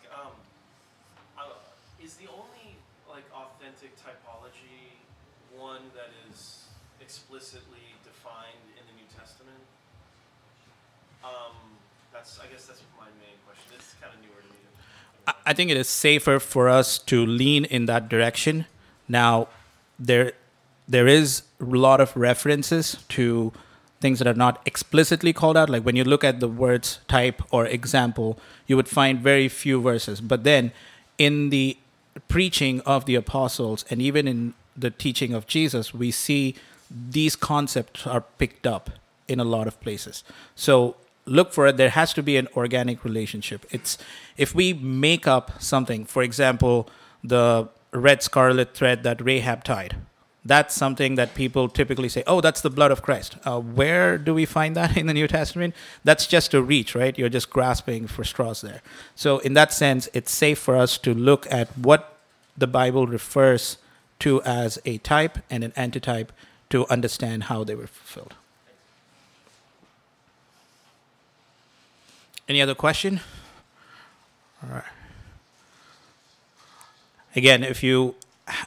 [2.02, 2.78] is the only
[3.13, 4.98] authentic typology
[5.56, 6.65] one that is
[7.02, 9.62] explicitly defined in the New Testament?
[11.24, 11.54] Um,
[12.15, 13.76] I guess that's my main question.
[13.76, 14.58] It's kind of newer to me.
[15.46, 18.65] I think it is safer for us to lean in that direction.
[19.08, 19.48] Now,
[19.98, 20.34] there
[20.88, 23.54] there is a lot of references to
[24.02, 25.70] things that are not explicitly called out.
[25.70, 29.82] Like when you look at the words type or example, you would find very few
[29.82, 30.20] verses.
[30.20, 30.72] But then
[31.18, 31.78] in the
[32.28, 36.56] preaching of the apostles and even in the teaching of Jesus, we see
[36.89, 38.89] these concepts are picked up
[39.28, 40.24] in a lot of places.
[40.56, 40.96] So
[41.30, 41.78] look for it.
[41.78, 43.65] There has to be an organic relationship.
[43.72, 43.98] It's
[44.38, 46.89] if we make up something, for example,
[47.24, 49.96] the red scarlet thread that Rahab tied.
[50.46, 53.36] That's something that people typically say, oh, that's the blood of Christ.
[53.44, 55.76] Uh, where do we find that in the New Testament?
[56.04, 57.18] That's just a reach, right?
[57.18, 58.82] You're just grasping for straws there.
[59.15, 62.18] So, in that sense, it's safe for us to look at what
[62.58, 63.78] the Bible refers
[64.20, 66.32] to as a type and an antitype
[66.70, 68.36] to understand how they were fulfilled.
[72.50, 73.20] Any other question?
[74.64, 74.84] All right.
[77.36, 78.16] Again, if you,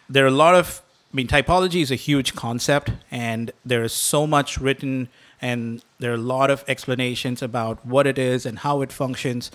[0.08, 0.80] there are a lot of,
[1.12, 5.08] I mean, typology is a huge concept, and there is so much written,
[5.42, 9.50] and there are a lot of explanations about what it is and how it functions.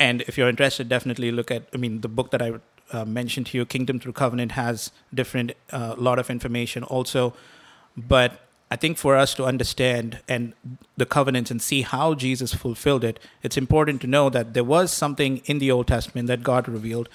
[0.00, 2.54] And if you're interested, definitely look at, I mean, the book that I
[2.90, 7.34] uh, mentioned to you, Kingdom Through Covenant, has different, a uh, lot of information also.
[7.96, 8.43] But
[8.74, 10.52] I think for us to understand and
[10.96, 14.90] the covenants and see how Jesus fulfilled it, it's important to know that there was
[14.92, 17.08] something in the Old Testament that God revealed.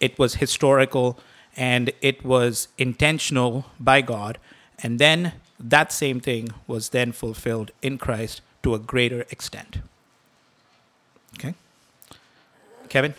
[0.00, 1.16] It was historical
[1.56, 4.38] and it was intentional by God.
[4.82, 9.78] And then that same thing was then fulfilled in Christ to a greater extent.
[11.34, 11.54] Okay?
[12.88, 13.14] Kevin?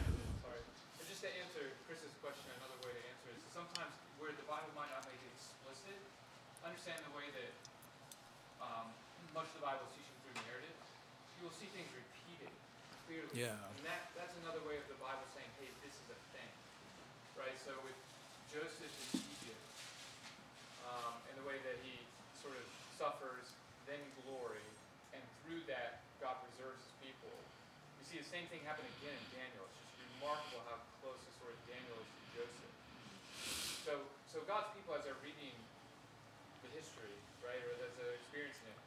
[13.34, 13.56] Yeah.
[13.56, 16.52] And that, that's another way of the Bible saying, hey, this is a thing.
[17.38, 17.56] Right?
[17.62, 17.96] So with
[18.52, 19.64] Joseph in Egypt,
[20.84, 21.94] um, and the way that he
[22.42, 22.66] sort of
[22.98, 23.48] suffers,
[23.88, 24.66] then glory,
[25.16, 27.32] and through that, God preserves his people.
[28.02, 29.62] You see the same thing happen again in Daniel.
[29.70, 32.74] It's just remarkable how close the story of Daniel is to Joseph.
[33.86, 33.94] So,
[34.26, 35.54] so God's people, as they're reading
[36.66, 37.14] the history,
[37.46, 38.80] right, or as they're experiencing it,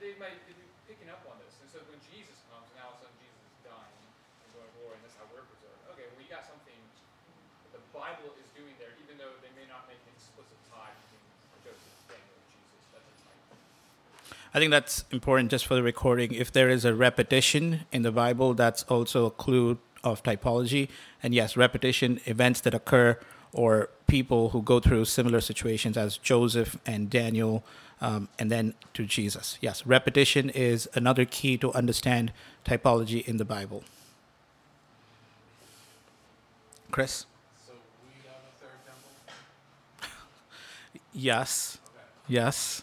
[0.00, 0.56] they might be
[0.88, 1.52] picking up on this.
[1.60, 4.64] And so when Jesus comes, now all of a sudden Jesus is dying and going
[4.64, 5.84] to glory, and that's how we're preserved.
[5.92, 6.80] Okay, well, you got something
[7.76, 11.22] the Bible is doing there, even though they may not make an explicit tie between
[11.60, 12.82] Joseph, Daniel, and Jesus.
[12.88, 13.44] That's a type.
[14.52, 16.32] I think that's important just for the recording.
[16.32, 20.88] If there is a repetition in the Bible, that's also a clue of typology.
[21.22, 23.18] And yes, repetition, events that occur,
[23.52, 27.62] or people who go through similar situations as Joseph and Daniel,
[28.00, 29.56] um, and then to Jesus.
[29.60, 32.32] Yes, repetition is another key to understand
[32.64, 33.84] typology in the Bible.
[36.90, 37.26] Chris?
[37.66, 37.72] So
[38.04, 38.78] we have a third
[40.00, 40.18] temple?
[41.12, 41.78] yes.
[41.86, 42.34] Okay.
[42.34, 42.82] Yes.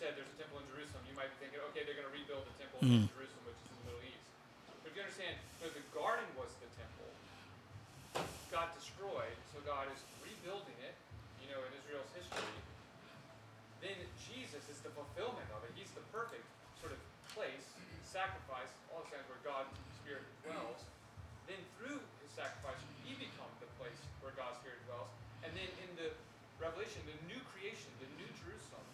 [0.00, 0.40] mm.
[0.50, 3.56] In Jerusalem, you might be thinking, okay, they're gonna rebuild the temple in Jerusalem, which
[3.64, 4.26] is in the Middle East.
[4.82, 7.08] But if you understand, know, the garden was the temple,
[8.52, 10.92] got destroyed, so God is rebuilding it,
[11.38, 12.60] you know, in Israel's history.
[13.80, 15.72] Then Jesus is the fulfillment of it.
[15.78, 16.44] He's the perfect
[16.82, 17.00] sort of
[17.32, 17.64] place,
[18.04, 20.84] sacrifice, all the times where God's Spirit dwells.
[21.48, 25.08] Then through his sacrifice, he becomes the place where God's Spirit dwells.
[25.46, 26.10] And then in the
[26.60, 28.84] Revelation, the new creation, the new Jerusalem,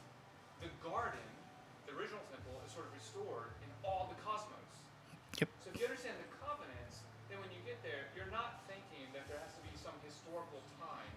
[0.63, 1.27] the garden,
[1.91, 3.51] the original temple, is sort of restored
[3.87, 4.71] all the cosmos.
[5.39, 5.49] Yep.
[5.63, 9.31] So if you understand the covenants, then when you get there, you're not thinking that
[9.31, 11.15] there has to be some historical time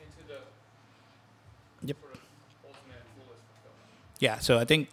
[0.00, 0.40] into the
[1.86, 2.00] yep.
[2.00, 2.20] sort of
[2.64, 3.90] ultimate fullest fulfillment.
[4.20, 4.38] Yeah.
[4.38, 4.88] So I think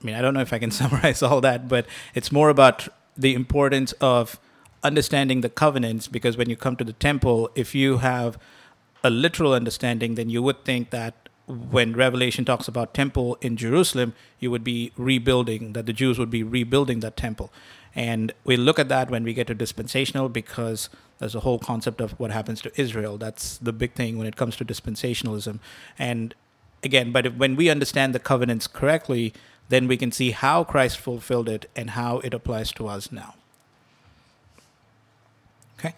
[0.00, 2.88] I mean, I don't know if I can summarize all that, but it's more about
[3.16, 4.38] the importance of
[4.82, 8.38] understanding the covenants because when you come to the temple, if you have
[9.02, 14.14] a literal understanding, then you would think that when Revelation talks about temple in Jerusalem,
[14.38, 17.50] you would be rebuilding, that the Jews would be rebuilding that temple.
[17.94, 22.00] And we look at that when we get to dispensational because there's a whole concept
[22.00, 23.16] of what happens to Israel.
[23.16, 25.58] That's the big thing when it comes to dispensationalism.
[25.98, 26.34] And
[26.82, 29.32] again, but if, when we understand the covenants correctly,
[29.68, 33.34] then we can see how Christ fulfilled it and how it applies to us now.
[35.78, 35.94] Okay?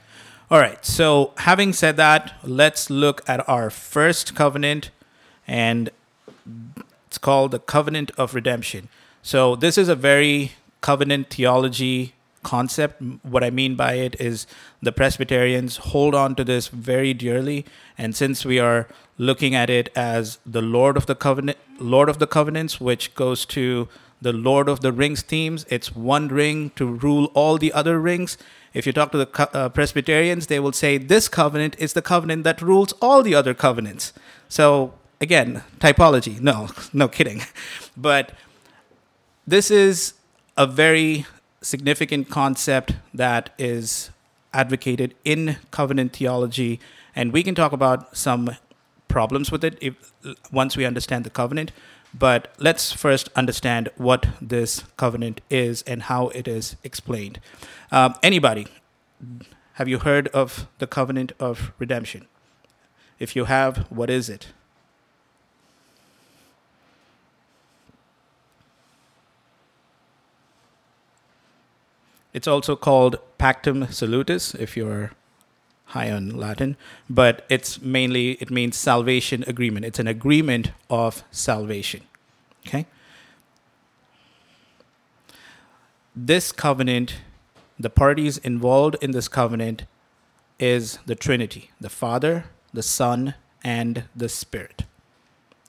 [0.50, 0.84] All right.
[0.84, 4.90] So, having said that, let's look at our first covenant,
[5.46, 5.90] and
[7.06, 8.88] it's called the covenant of redemption.
[9.22, 13.02] So, this is a very covenant theology concept.
[13.22, 14.46] What I mean by it is
[14.80, 17.66] the Presbyterians hold on to this very dearly,
[17.98, 18.88] and since we are
[19.18, 23.44] looking at it as the Lord of the covenant, Lord of the covenants, which goes
[23.46, 23.88] to
[24.22, 28.36] the Lord of the Rings themes, it's one ring to rule all the other rings.
[28.72, 32.44] If you talk to the uh, Presbyterians, they will say this covenant is the covenant
[32.44, 34.12] that rules all the other covenants.
[34.48, 36.40] So again, typology.
[36.40, 37.42] No, no kidding.
[37.96, 38.32] But
[39.46, 40.14] this is
[40.56, 41.26] a very
[41.62, 44.10] significant concept that is
[44.52, 46.80] advocated in covenant theology,
[47.14, 48.56] and we can talk about some
[49.08, 50.12] problems with it if,
[50.52, 51.72] once we understand the covenant.
[52.12, 57.38] But let's first understand what this covenant is and how it is explained.
[57.92, 58.66] Um, anybody,
[59.74, 62.26] have you heard of the covenant of redemption?
[63.20, 64.48] If you have, what is it?
[72.32, 75.12] It's also called Pactum Salutis if you're
[75.86, 76.76] high on Latin,
[77.08, 79.84] but it's mainly it means salvation agreement.
[79.84, 82.02] It's an agreement of salvation.
[82.66, 82.86] Okay?
[86.14, 87.16] This covenant,
[87.78, 89.84] the parties involved in this covenant
[90.60, 94.84] is the Trinity, the Father, the Son, and the Spirit.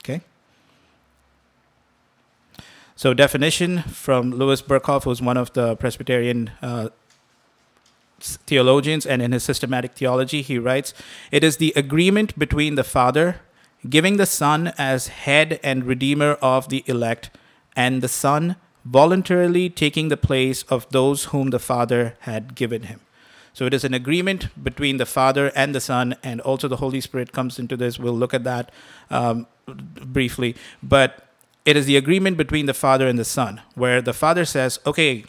[0.04, 0.20] Okay?
[3.02, 6.90] So, definition from Louis Berkhof, who's one of the Presbyterian uh,
[8.20, 10.94] theologians, and in his systematic theology, he writes
[11.32, 13.40] It is the agreement between the Father,
[13.90, 17.30] giving the Son as head and redeemer of the elect,
[17.74, 23.00] and the Son voluntarily taking the place of those whom the Father had given him.
[23.52, 27.00] So it is an agreement between the Father and the Son, and also the Holy
[27.00, 27.98] Spirit comes into this.
[27.98, 28.70] We'll look at that
[29.10, 30.54] um, briefly.
[30.84, 31.31] But
[31.64, 35.24] it is the agreement between the Father and the Son, where the Father says, okay,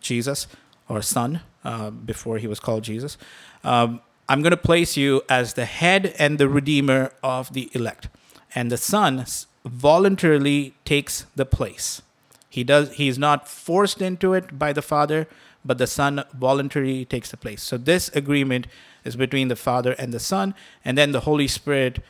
[0.00, 0.46] Jesus,
[0.88, 3.16] or Son, uh, before he was called Jesus,
[3.64, 8.08] um, I'm going to place you as the head and the redeemer of the elect.
[8.54, 9.24] And the Son
[9.64, 12.02] voluntarily takes the place.
[12.50, 15.28] He does he's not forced into it by the Father,
[15.64, 17.62] but the Son voluntarily takes the place.
[17.62, 18.66] So this agreement
[19.04, 22.02] is between the Father and the Son, and then the Holy Spirit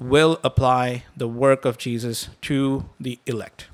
[0.00, 3.68] will apply the work of Jesus to the elect.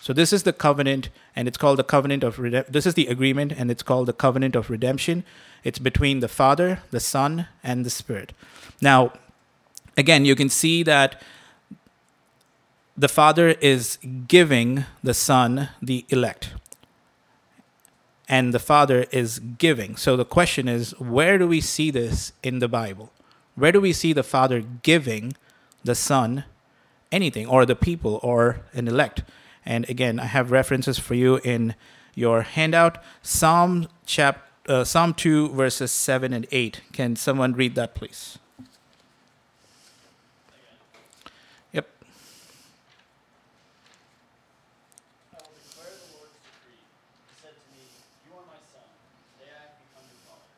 [0.00, 2.70] So this is the covenant, and it's called the covenant of redemption.
[2.70, 5.24] This is the agreement, and it's called the covenant of redemption.
[5.64, 8.34] It's between the Father, the Son, and the Spirit.
[8.82, 9.14] Now,
[9.96, 11.22] again, you can see that
[12.94, 13.98] the Father is
[14.28, 16.52] giving the Son the elect,
[18.28, 19.96] and the Father is giving.
[19.96, 23.10] So the question is, where do we see this in the Bible?
[23.54, 25.32] Where do we see the Father giving
[25.84, 26.44] the Son,
[27.12, 29.22] anything, or the people, or an elect?
[29.64, 31.74] And again, I have references for you in
[32.14, 32.98] your handout.
[33.22, 36.82] Psalm chap, uh, Psalm two verses seven and eight.
[36.92, 38.38] Can someone read that, please?
[41.72, 41.88] Yep.
[45.32, 46.76] I will declare the Lord's decree.
[46.76, 47.82] He said to me,
[48.28, 48.84] You are my son.
[49.40, 50.54] Today I have become your father.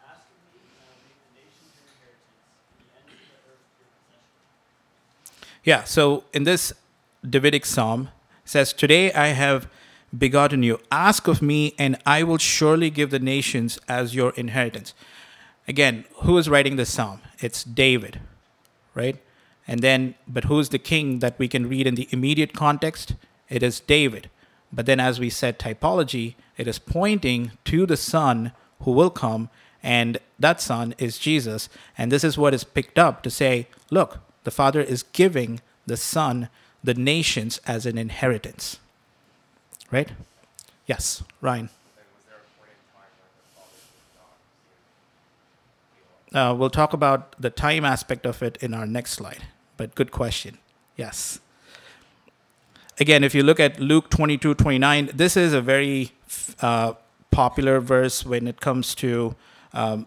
[0.00, 2.40] Ask of me, and I will make the nations your inheritance,
[2.72, 4.42] and the ends of the earth your possession.
[5.66, 5.84] Yeah.
[5.84, 6.72] So in this
[7.28, 8.08] Davidic psalm,
[8.44, 9.68] says, "Today I have
[10.16, 10.78] begotten you.
[10.92, 14.94] Ask of me, and I will surely give the nations as your inheritance."
[15.66, 17.20] Again, who is writing this psalm?
[17.40, 18.20] It's David,
[18.94, 19.16] right?
[19.66, 23.16] And then, but who's the king that we can read in the immediate context?
[23.48, 24.30] It is David.
[24.72, 28.52] But then, as we said, typology, it is pointing to the Son
[28.82, 29.50] who will come,
[29.82, 31.68] and that Son is Jesus.
[31.98, 35.96] And this is what is picked up to say, look, the Father is giving the
[35.96, 36.48] Son
[36.84, 38.78] the nations as an inheritance.
[39.90, 40.10] Right?
[40.86, 41.68] Yes, Ryan.
[46.32, 49.42] Uh, we'll talk about the time aspect of it in our next slide.
[49.76, 50.58] But good question.
[50.96, 51.40] Yes.
[53.00, 56.12] Again, if you look at Luke 22 29, this is a very
[56.62, 56.92] uh,
[57.32, 59.34] popular verse when it comes to
[59.72, 60.06] um,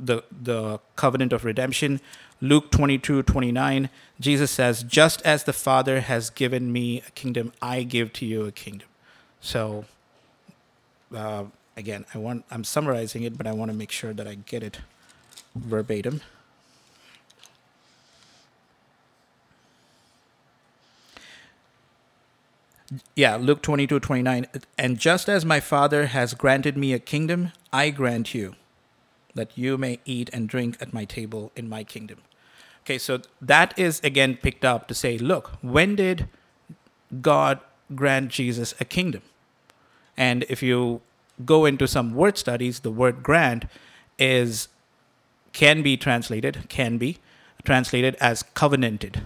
[0.00, 2.00] the, the covenant of redemption.
[2.40, 7.82] Luke 22 29, Jesus says, Just as the Father has given me a kingdom, I
[7.84, 8.88] give to you a kingdom.
[9.40, 9.84] So,
[11.14, 11.44] uh,
[11.76, 14.62] again, I want, I'm summarizing it, but I want to make sure that I get
[14.62, 14.80] it
[15.54, 16.22] verbatim.
[23.14, 24.46] Yeah, Luke 22 29.
[24.78, 28.54] And just as my Father has granted me a kingdom, I grant you.
[29.34, 32.18] that you may eat and drink at my table in my kingdom.
[32.90, 36.26] Okay, so that is again picked up to say, look, when did
[37.22, 37.60] God
[37.94, 39.22] grant Jesus a kingdom?
[40.16, 41.00] And if you
[41.44, 43.66] go into some word studies, the word grant
[44.18, 44.66] is
[45.52, 47.18] can be translated, can be
[47.64, 49.22] translated as covenanted.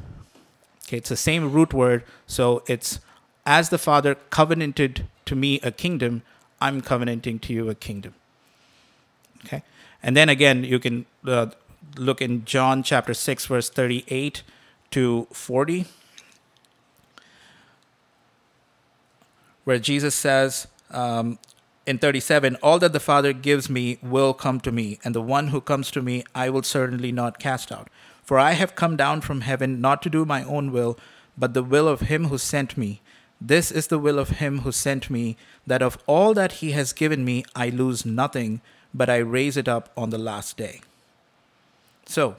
[0.87, 3.01] Okay, it's the same root word, so it's
[3.47, 6.21] as the Father covenanted to me a kingdom,
[6.61, 8.13] I'm covenanting to you a kingdom.
[9.47, 9.63] Okay,
[10.03, 11.47] and then again, you can uh,
[11.97, 14.43] look in John chapter 6, verse 38
[14.91, 15.87] to 40,
[19.65, 21.39] where Jesus says, um,
[21.87, 25.49] in 37 all that the father gives me will come to me and the one
[25.49, 27.89] who comes to me i will certainly not cast out.
[28.23, 30.99] For i have come down from heaven not to do my own will
[31.37, 33.01] but the will of him who sent me.
[33.41, 36.93] This is the will of him who sent me that of all that he has
[36.93, 38.61] given me i lose nothing
[38.95, 40.81] but i raise it up on the last day
[42.07, 42.37] so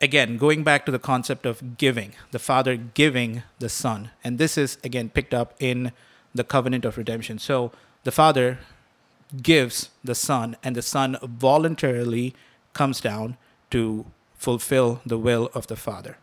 [0.00, 4.58] again going back to the concept of giving the father giving the son and this
[4.58, 5.92] is again picked up in
[6.36, 7.38] the covenant of redemption.
[7.38, 7.72] So
[8.04, 8.58] the Father
[9.42, 12.34] gives the Son, and the Son voluntarily
[12.72, 13.36] comes down
[13.70, 14.06] to
[14.36, 16.16] fulfill the will of the Father.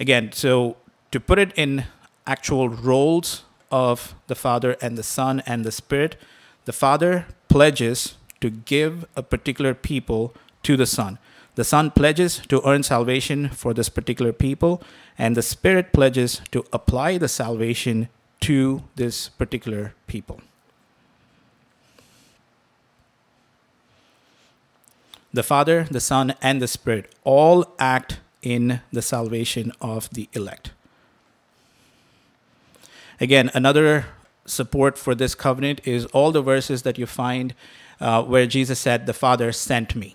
[0.00, 0.76] Again, so
[1.12, 1.84] to put it in
[2.26, 6.16] actual roles of the Father and the Son and the Spirit,
[6.64, 8.14] the Father pledges
[8.44, 11.16] to give a particular people to the Son.
[11.54, 14.82] The Son pledges to earn salvation for this particular people,
[15.16, 20.42] and the Spirit pledges to apply the salvation to this particular people.
[25.32, 30.72] The Father, the Son, and the Spirit all act in the salvation of the elect.
[33.18, 34.04] Again, another
[34.44, 37.54] support for this covenant is all the verses that you find
[38.00, 40.14] uh, where Jesus said, The Father sent me.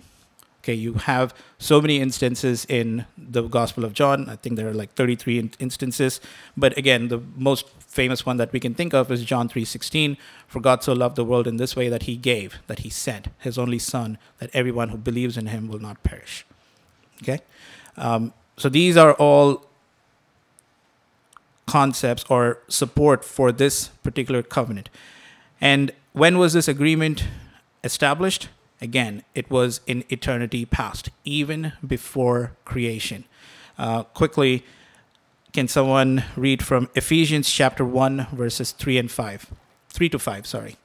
[0.62, 4.28] Okay, you have so many instances in the Gospel of John.
[4.28, 6.20] I think there are like 33 in- instances.
[6.54, 10.18] But again, the most famous one that we can think of is John 3:16.
[10.46, 13.28] For God so loved the world in this way that He gave, that He sent
[13.38, 16.44] His only Son, that everyone who believes in Him will not perish.
[17.22, 17.40] Okay,
[17.96, 19.64] um, so these are all
[21.66, 24.90] concepts or support for this particular covenant.
[25.60, 27.24] And when was this agreement
[27.84, 28.48] established?
[28.80, 33.24] Again, it was in eternity past, even before creation.
[33.78, 34.64] Uh, quickly,
[35.52, 39.50] can someone read from Ephesians chapter 1, verses 3 and 5?
[39.88, 40.76] 3 to 5, sorry.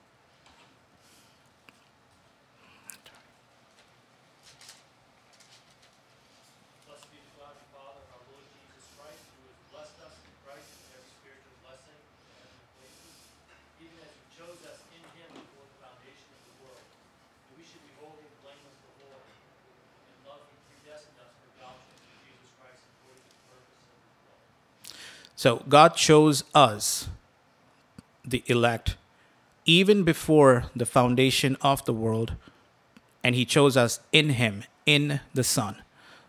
[6.89, 10.15] Blessed be the God and Father of our Lord Jesus Christ, who has blessed us
[10.17, 13.13] in Christ with every spiritual blessing in heavenly places,
[13.77, 17.63] even as he chose us in him before the foundation of the world, that we
[17.67, 19.37] should be holy and blameless before him.
[20.09, 23.97] In love he predestined us for adoption through Jesus Christ according to the purpose of
[24.01, 24.41] his will.
[25.45, 27.07] So God chose us,
[28.27, 28.95] the elect,
[29.63, 32.33] even before the foundation of the world,
[33.23, 35.75] and He chose us in Him, in the Son.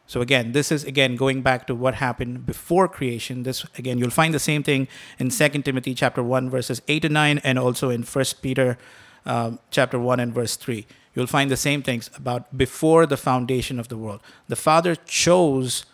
[0.07, 3.45] So again, this is again going back to what happened before creation.
[3.45, 4.87] This again, you'll find the same thing
[5.19, 8.77] in 2 Timothy chapter 1, verses 8 to 9, and also in 1 Peter
[9.25, 10.87] um, chapter 1 and verse 3.
[11.15, 14.21] You'll find the same things about before the foundation of the world.
[14.49, 15.87] The Father chose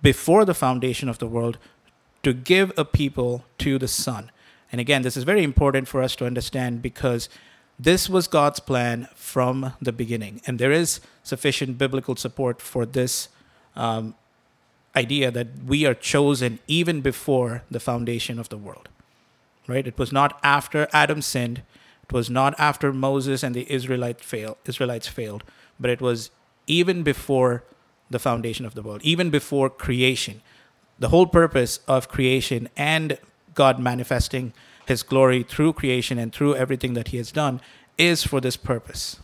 [0.00, 1.58] before the foundation of the world
[2.22, 4.30] to give a people to the Son.
[4.72, 7.28] And again, this is very important for us to understand because
[7.78, 10.42] this was God's plan from the beginning.
[10.46, 13.28] And there is sufficient biblical support for this
[13.74, 14.14] um,
[14.94, 18.88] idea that we are chosen even before the foundation of the world.
[19.66, 19.86] Right?
[19.86, 21.62] It was not after Adam sinned,
[22.02, 25.44] it was not after Moses and the Israelite fail, Israelites failed,
[25.78, 26.30] but it was
[26.66, 27.62] even before
[28.10, 30.42] the foundation of the world, even before creation
[31.00, 33.18] the whole purpose of creation and
[33.54, 34.52] God manifesting
[34.86, 37.60] his glory through creation and through everything that he has done
[37.98, 39.18] is for this purpose.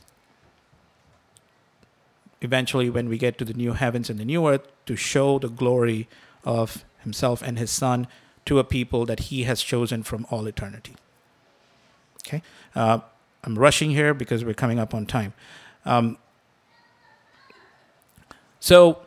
[2.41, 5.49] Eventually, when we get to the new heavens and the new earth, to show the
[5.49, 6.09] glory
[6.45, 8.07] of himself and his son
[8.45, 10.95] to a people that he has chosen from all eternity.
[12.27, 12.43] Okay?
[12.75, 13.01] Uh,
[13.45, 15.33] I'm rushing here because we're coming up on time.
[15.85, 16.19] Um,
[18.61, 19.06] so,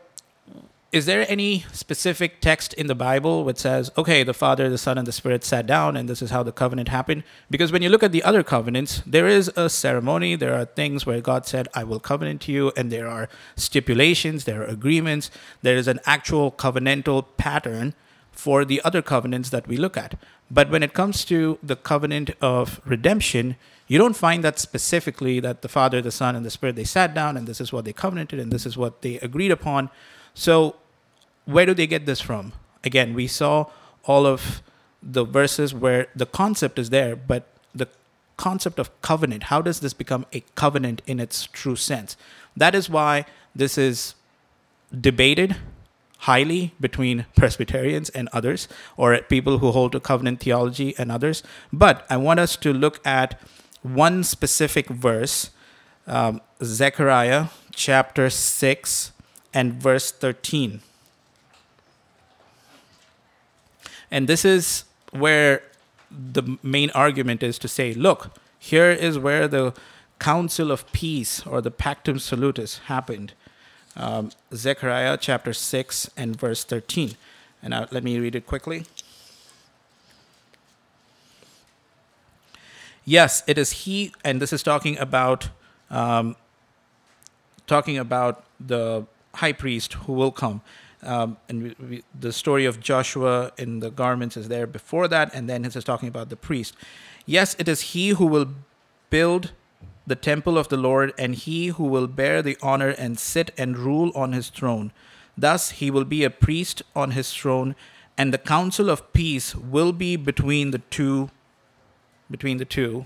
[0.91, 4.97] is there any specific text in the Bible which says, okay, the Father, the Son,
[4.97, 7.23] and the Spirit sat down and this is how the covenant happened?
[7.49, 11.05] Because when you look at the other covenants, there is a ceremony, there are things
[11.05, 15.29] where God said, I will covenant to you, and there are stipulations, there are agreements,
[15.61, 17.93] there is an actual covenantal pattern
[18.31, 20.17] for the other covenants that we look at.
[20.49, 25.61] But when it comes to the covenant of redemption, you don't find that specifically that
[25.61, 27.93] the Father, the Son, and the Spirit they sat down and this is what they
[27.93, 29.91] covenanted and this is what they agreed upon.
[30.39, 30.77] So,
[31.43, 32.53] where do they get this from?
[32.85, 33.65] Again, we saw
[34.05, 34.61] all of
[35.03, 37.89] the verses where the concept is there, but the
[38.37, 42.15] concept of covenant, how does this become a covenant in its true sense?
[42.55, 44.15] That is why this is
[44.97, 45.57] debated
[46.19, 51.43] highly between Presbyterians and others, or people who hold to covenant theology and others.
[51.73, 53.37] But I want us to look at
[53.81, 55.49] one specific verse,
[56.07, 59.11] um, Zechariah chapter 6
[59.54, 60.82] and verse 13.
[64.12, 65.62] And this is where
[66.10, 69.74] the main argument is to say, look, here is where the
[70.20, 73.34] Council of Peace or the Pactum Salutis happened.
[73.95, 77.16] Um, Zechariah chapter 6 and verse 13.
[77.62, 78.86] And uh, let me read it quickly.
[83.06, 85.50] Yes, it is he, and this is talking about
[85.89, 86.36] um,
[87.66, 90.61] talking about the high priest who will come.
[91.01, 95.34] Um, and we, we, the story of Joshua in the garments is there before that,
[95.34, 96.75] and then this is talking about the priest.
[97.25, 98.47] Yes, it is he who will
[99.09, 99.53] build
[100.05, 103.77] the temple of the Lord, and he who will bear the honor and sit and
[103.77, 104.91] rule on his throne.
[105.38, 107.75] Thus he will be a priest on his throne,
[108.17, 111.30] and the council of peace will be between the two
[112.30, 113.05] between the two.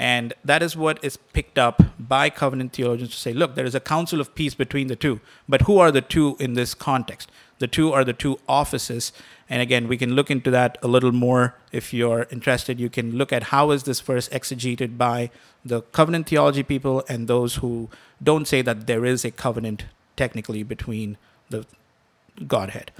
[0.00, 3.74] And that is what is picked up by covenant theologians to say, look, there is
[3.74, 5.20] a council of peace between the two.
[5.46, 7.30] But who are the two in this context?
[7.58, 9.12] The two are the two offices.
[9.50, 12.80] And again, we can look into that a little more if you're interested.
[12.80, 15.30] You can look at how is this verse exegeted by
[15.66, 17.90] the covenant theology people and those who
[18.22, 19.84] don't say that there is a covenant
[20.16, 21.18] technically between
[21.50, 21.66] the
[22.48, 22.90] Godhead.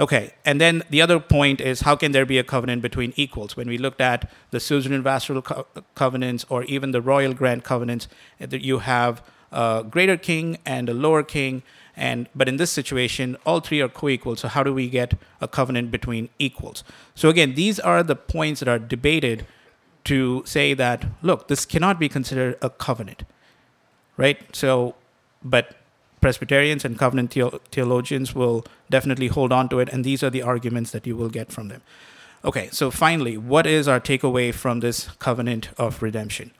[0.00, 3.56] Okay, and then the other point is how can there be a covenant between equals?
[3.56, 8.08] When we looked at the suzerain vassal co- covenants or even the royal grant covenants,
[8.40, 9.22] eh, you have
[9.52, 11.62] a greater king and a lower king,
[11.96, 14.34] and but in this situation, all three are co-equal.
[14.34, 16.82] So how do we get a covenant between equals?
[17.14, 19.46] So again, these are the points that are debated
[20.04, 23.22] to say that look, this cannot be considered a covenant,
[24.16, 24.38] right?
[24.56, 24.96] So,
[25.44, 25.76] but
[26.24, 30.40] Presbyterians and covenant theo- theologians will definitely hold on to it, and these are the
[30.40, 31.82] arguments that you will get from them.
[32.46, 36.50] Okay, so finally, what is our takeaway from this covenant of redemption?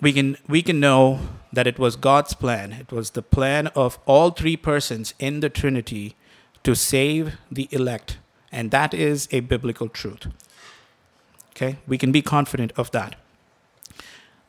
[0.00, 1.18] We can, we can know
[1.52, 2.70] that it was God's plan.
[2.70, 6.14] It was the plan of all three persons in the Trinity
[6.62, 8.18] to save the elect,
[8.52, 10.28] and that is a biblical truth.
[11.50, 13.16] Okay, we can be confident of that.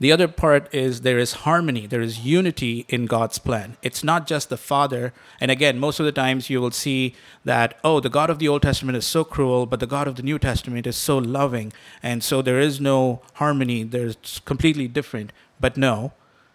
[0.02, 3.76] The other part is there is harmony, there is unity in God's plan.
[3.82, 5.12] It's not just the Father.
[5.42, 8.48] And again, most of the times you will see that, oh, the God of the
[8.48, 11.74] Old Testament is so cruel, but the God of the New Testament is so loving.
[12.02, 15.34] And so there is no harmony, there's completely different.
[15.60, 16.14] But no,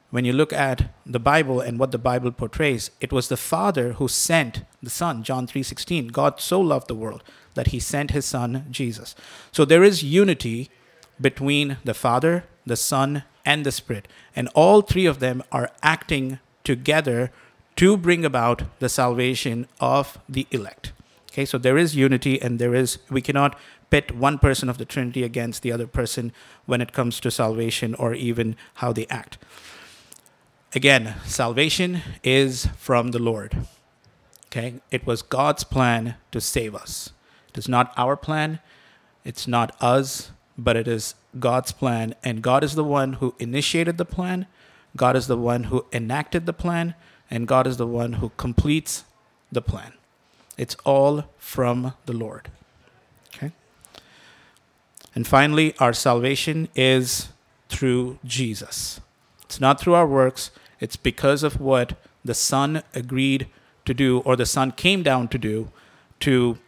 [0.09, 3.95] when you look at the Bible and what the Bible portrays, it was the Father
[3.95, 6.13] who sent the Son, John 3:16.
[6.13, 7.23] God so loved the world
[7.55, 9.15] that he sent his son Jesus.
[9.53, 10.71] So there is unity
[11.21, 14.09] between the Father, the Son, and the Spirit.
[14.35, 17.31] And all three of them are acting together
[17.77, 20.93] to bring about the salvation of the elect.
[21.31, 23.59] Okay, so there is unity, and there is, we cannot
[23.91, 26.33] pit one person of the Trinity against the other person
[26.67, 29.39] when it comes to salvation or even how they act.
[30.75, 33.67] Again, salvation is from the Lord.
[34.47, 37.11] Okay, it was God's plan to save us.
[37.49, 38.61] It is not our plan,
[39.25, 42.15] it's not us, but it is God's plan.
[42.23, 44.47] And God is the one who initiated the plan,
[44.97, 46.95] God is the one who enacted the plan,
[47.31, 49.05] and God is the one who completes
[49.51, 49.93] the plan.
[50.57, 52.51] It's all from the Lord.
[53.35, 53.53] Okay?
[55.15, 57.29] And finally, our salvation is
[57.69, 59.01] through Jesus.
[59.43, 63.49] It's not through our works, it's because of what the Son agreed
[63.85, 65.71] to do, or the Son came down to do,
[66.21, 66.59] to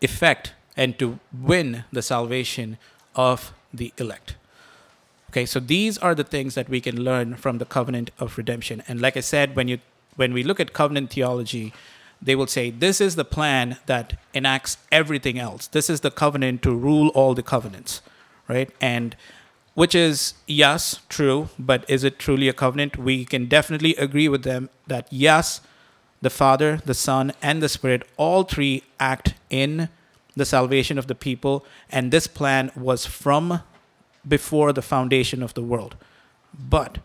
[0.00, 2.78] effect and to win the salvation
[3.14, 4.36] of the elect.
[5.30, 8.82] Okay, so these are the things that we can learn from the covenant of redemption.
[8.86, 9.78] And like I said, when you
[10.16, 11.72] when we look at covenant theology,
[12.20, 15.66] they will say this is the plan that enacts everything else.
[15.66, 18.02] This is the covenant to rule all the covenants,
[18.46, 18.70] right?
[18.80, 19.16] And
[19.74, 22.98] which is yes, true, but is it truly a covenant?
[22.98, 25.62] We can definitely agree with them that yes,
[26.20, 29.88] the Father, the Son, and the Spirit, all three act in
[30.36, 33.62] the salvation of the people, and this plan was from
[34.26, 35.96] before the foundation of the world.
[36.52, 36.98] But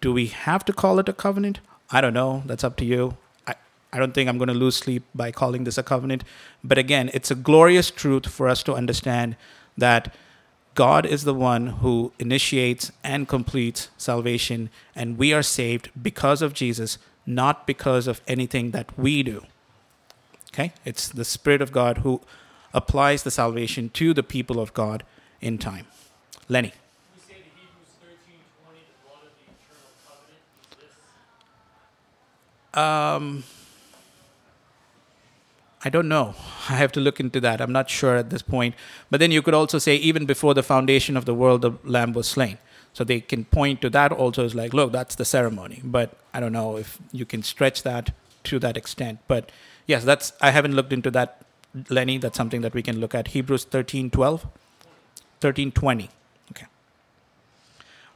[0.00, 1.60] do we have to call it a covenant?
[1.90, 2.42] I don't know.
[2.46, 3.16] That's up to you.
[3.46, 3.54] I,
[3.92, 6.24] I don't think I'm going to lose sleep by calling this a covenant.
[6.62, 9.36] But again, it's a glorious truth for us to understand
[9.76, 10.14] that
[10.74, 16.52] God is the one who initiates and completes salvation, and we are saved because of
[16.52, 19.44] Jesus, not because of anything that we do.
[20.54, 20.72] Okay?
[20.84, 22.20] It's the Spirit of God who
[22.72, 25.02] applies the salvation to the people of God
[25.40, 25.86] in time.
[26.48, 26.72] Lenny.
[32.72, 33.44] Um,
[35.84, 36.34] I don't know.
[36.68, 37.60] I have to look into that.
[37.60, 38.74] I'm not sure at this point.
[39.10, 42.12] But then you could also say, even before the foundation of the world, the lamb
[42.12, 42.58] was slain.
[42.92, 45.80] So they can point to that also as like, look, that's the ceremony.
[45.84, 48.12] But I don't know if you can stretch that
[48.44, 49.18] to that extent.
[49.28, 49.50] But
[49.86, 51.42] yes, that's I haven't looked into that,
[51.88, 52.18] Lenny.
[52.18, 53.28] That's something that we can look at.
[53.28, 54.46] Hebrews 13, 12,
[55.40, 56.10] 13, 20.
[56.52, 56.66] Okay.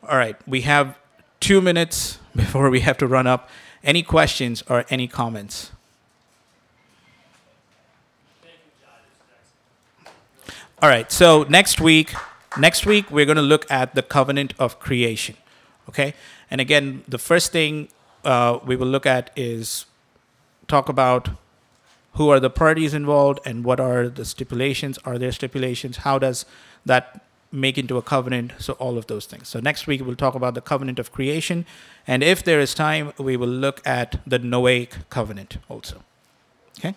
[0.08, 0.36] All right.
[0.46, 0.98] We have
[1.40, 3.48] two minutes before we have to run up.
[3.84, 5.70] Any questions or any comments?
[10.80, 11.10] All right.
[11.10, 12.14] So next week,
[12.56, 15.36] next week we're going to look at the covenant of creation.
[15.88, 16.14] Okay.
[16.50, 17.88] And again, the first thing
[18.24, 19.86] uh, we will look at is
[20.68, 21.30] talk about
[22.14, 24.98] who are the parties involved and what are the stipulations.
[25.04, 25.98] Are there stipulations?
[25.98, 26.44] How does
[26.84, 28.52] that make into a covenant?
[28.58, 29.48] So all of those things.
[29.48, 31.64] So next week we'll talk about the covenant of creation,
[32.06, 36.02] and if there is time, we will look at the Noahic covenant also.
[36.78, 36.94] Okay.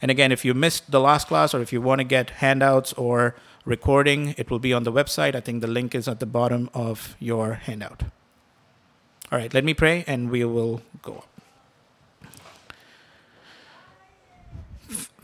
[0.00, 2.92] And again, if you missed the last class or if you want to get handouts
[2.94, 3.34] or
[3.64, 5.34] recording, it will be on the website.
[5.34, 8.04] I think the link is at the bottom of your handout.
[9.32, 11.35] All right, let me pray and we will go up.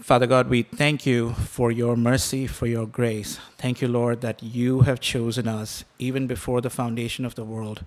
[0.03, 3.39] Father God, we thank you for your mercy, for your grace.
[3.57, 7.85] Thank you, Lord, that you have chosen us even before the foundation of the world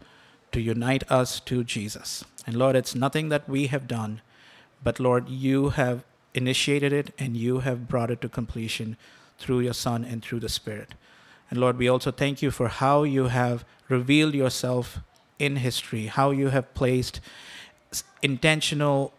[0.53, 2.23] to unite us to Jesus.
[2.47, 4.21] And Lord, it's nothing that we have done,
[4.81, 8.95] but Lord, you have initiated it and you have brought it to completion
[9.37, 10.95] through your Son and through the Spirit.
[11.49, 14.99] And Lord, we also thank you for how you have revealed yourself
[15.37, 17.19] in history, how you have placed
[18.21, 19.11] intentional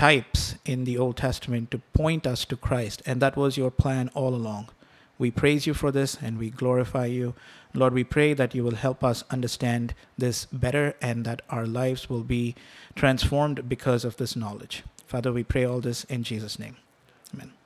[0.00, 3.02] types in the Old Testament to point us to Christ.
[3.04, 4.70] And that was your plan all along.
[5.18, 7.34] We praise you for this and we glorify you.
[7.74, 12.08] Lord, we pray that you will help us understand this better and that our lives
[12.08, 12.54] will be
[12.94, 14.84] transformed because of this knowledge.
[15.06, 16.78] Father, we pray all this in Jesus' name.
[17.34, 17.59] Amen.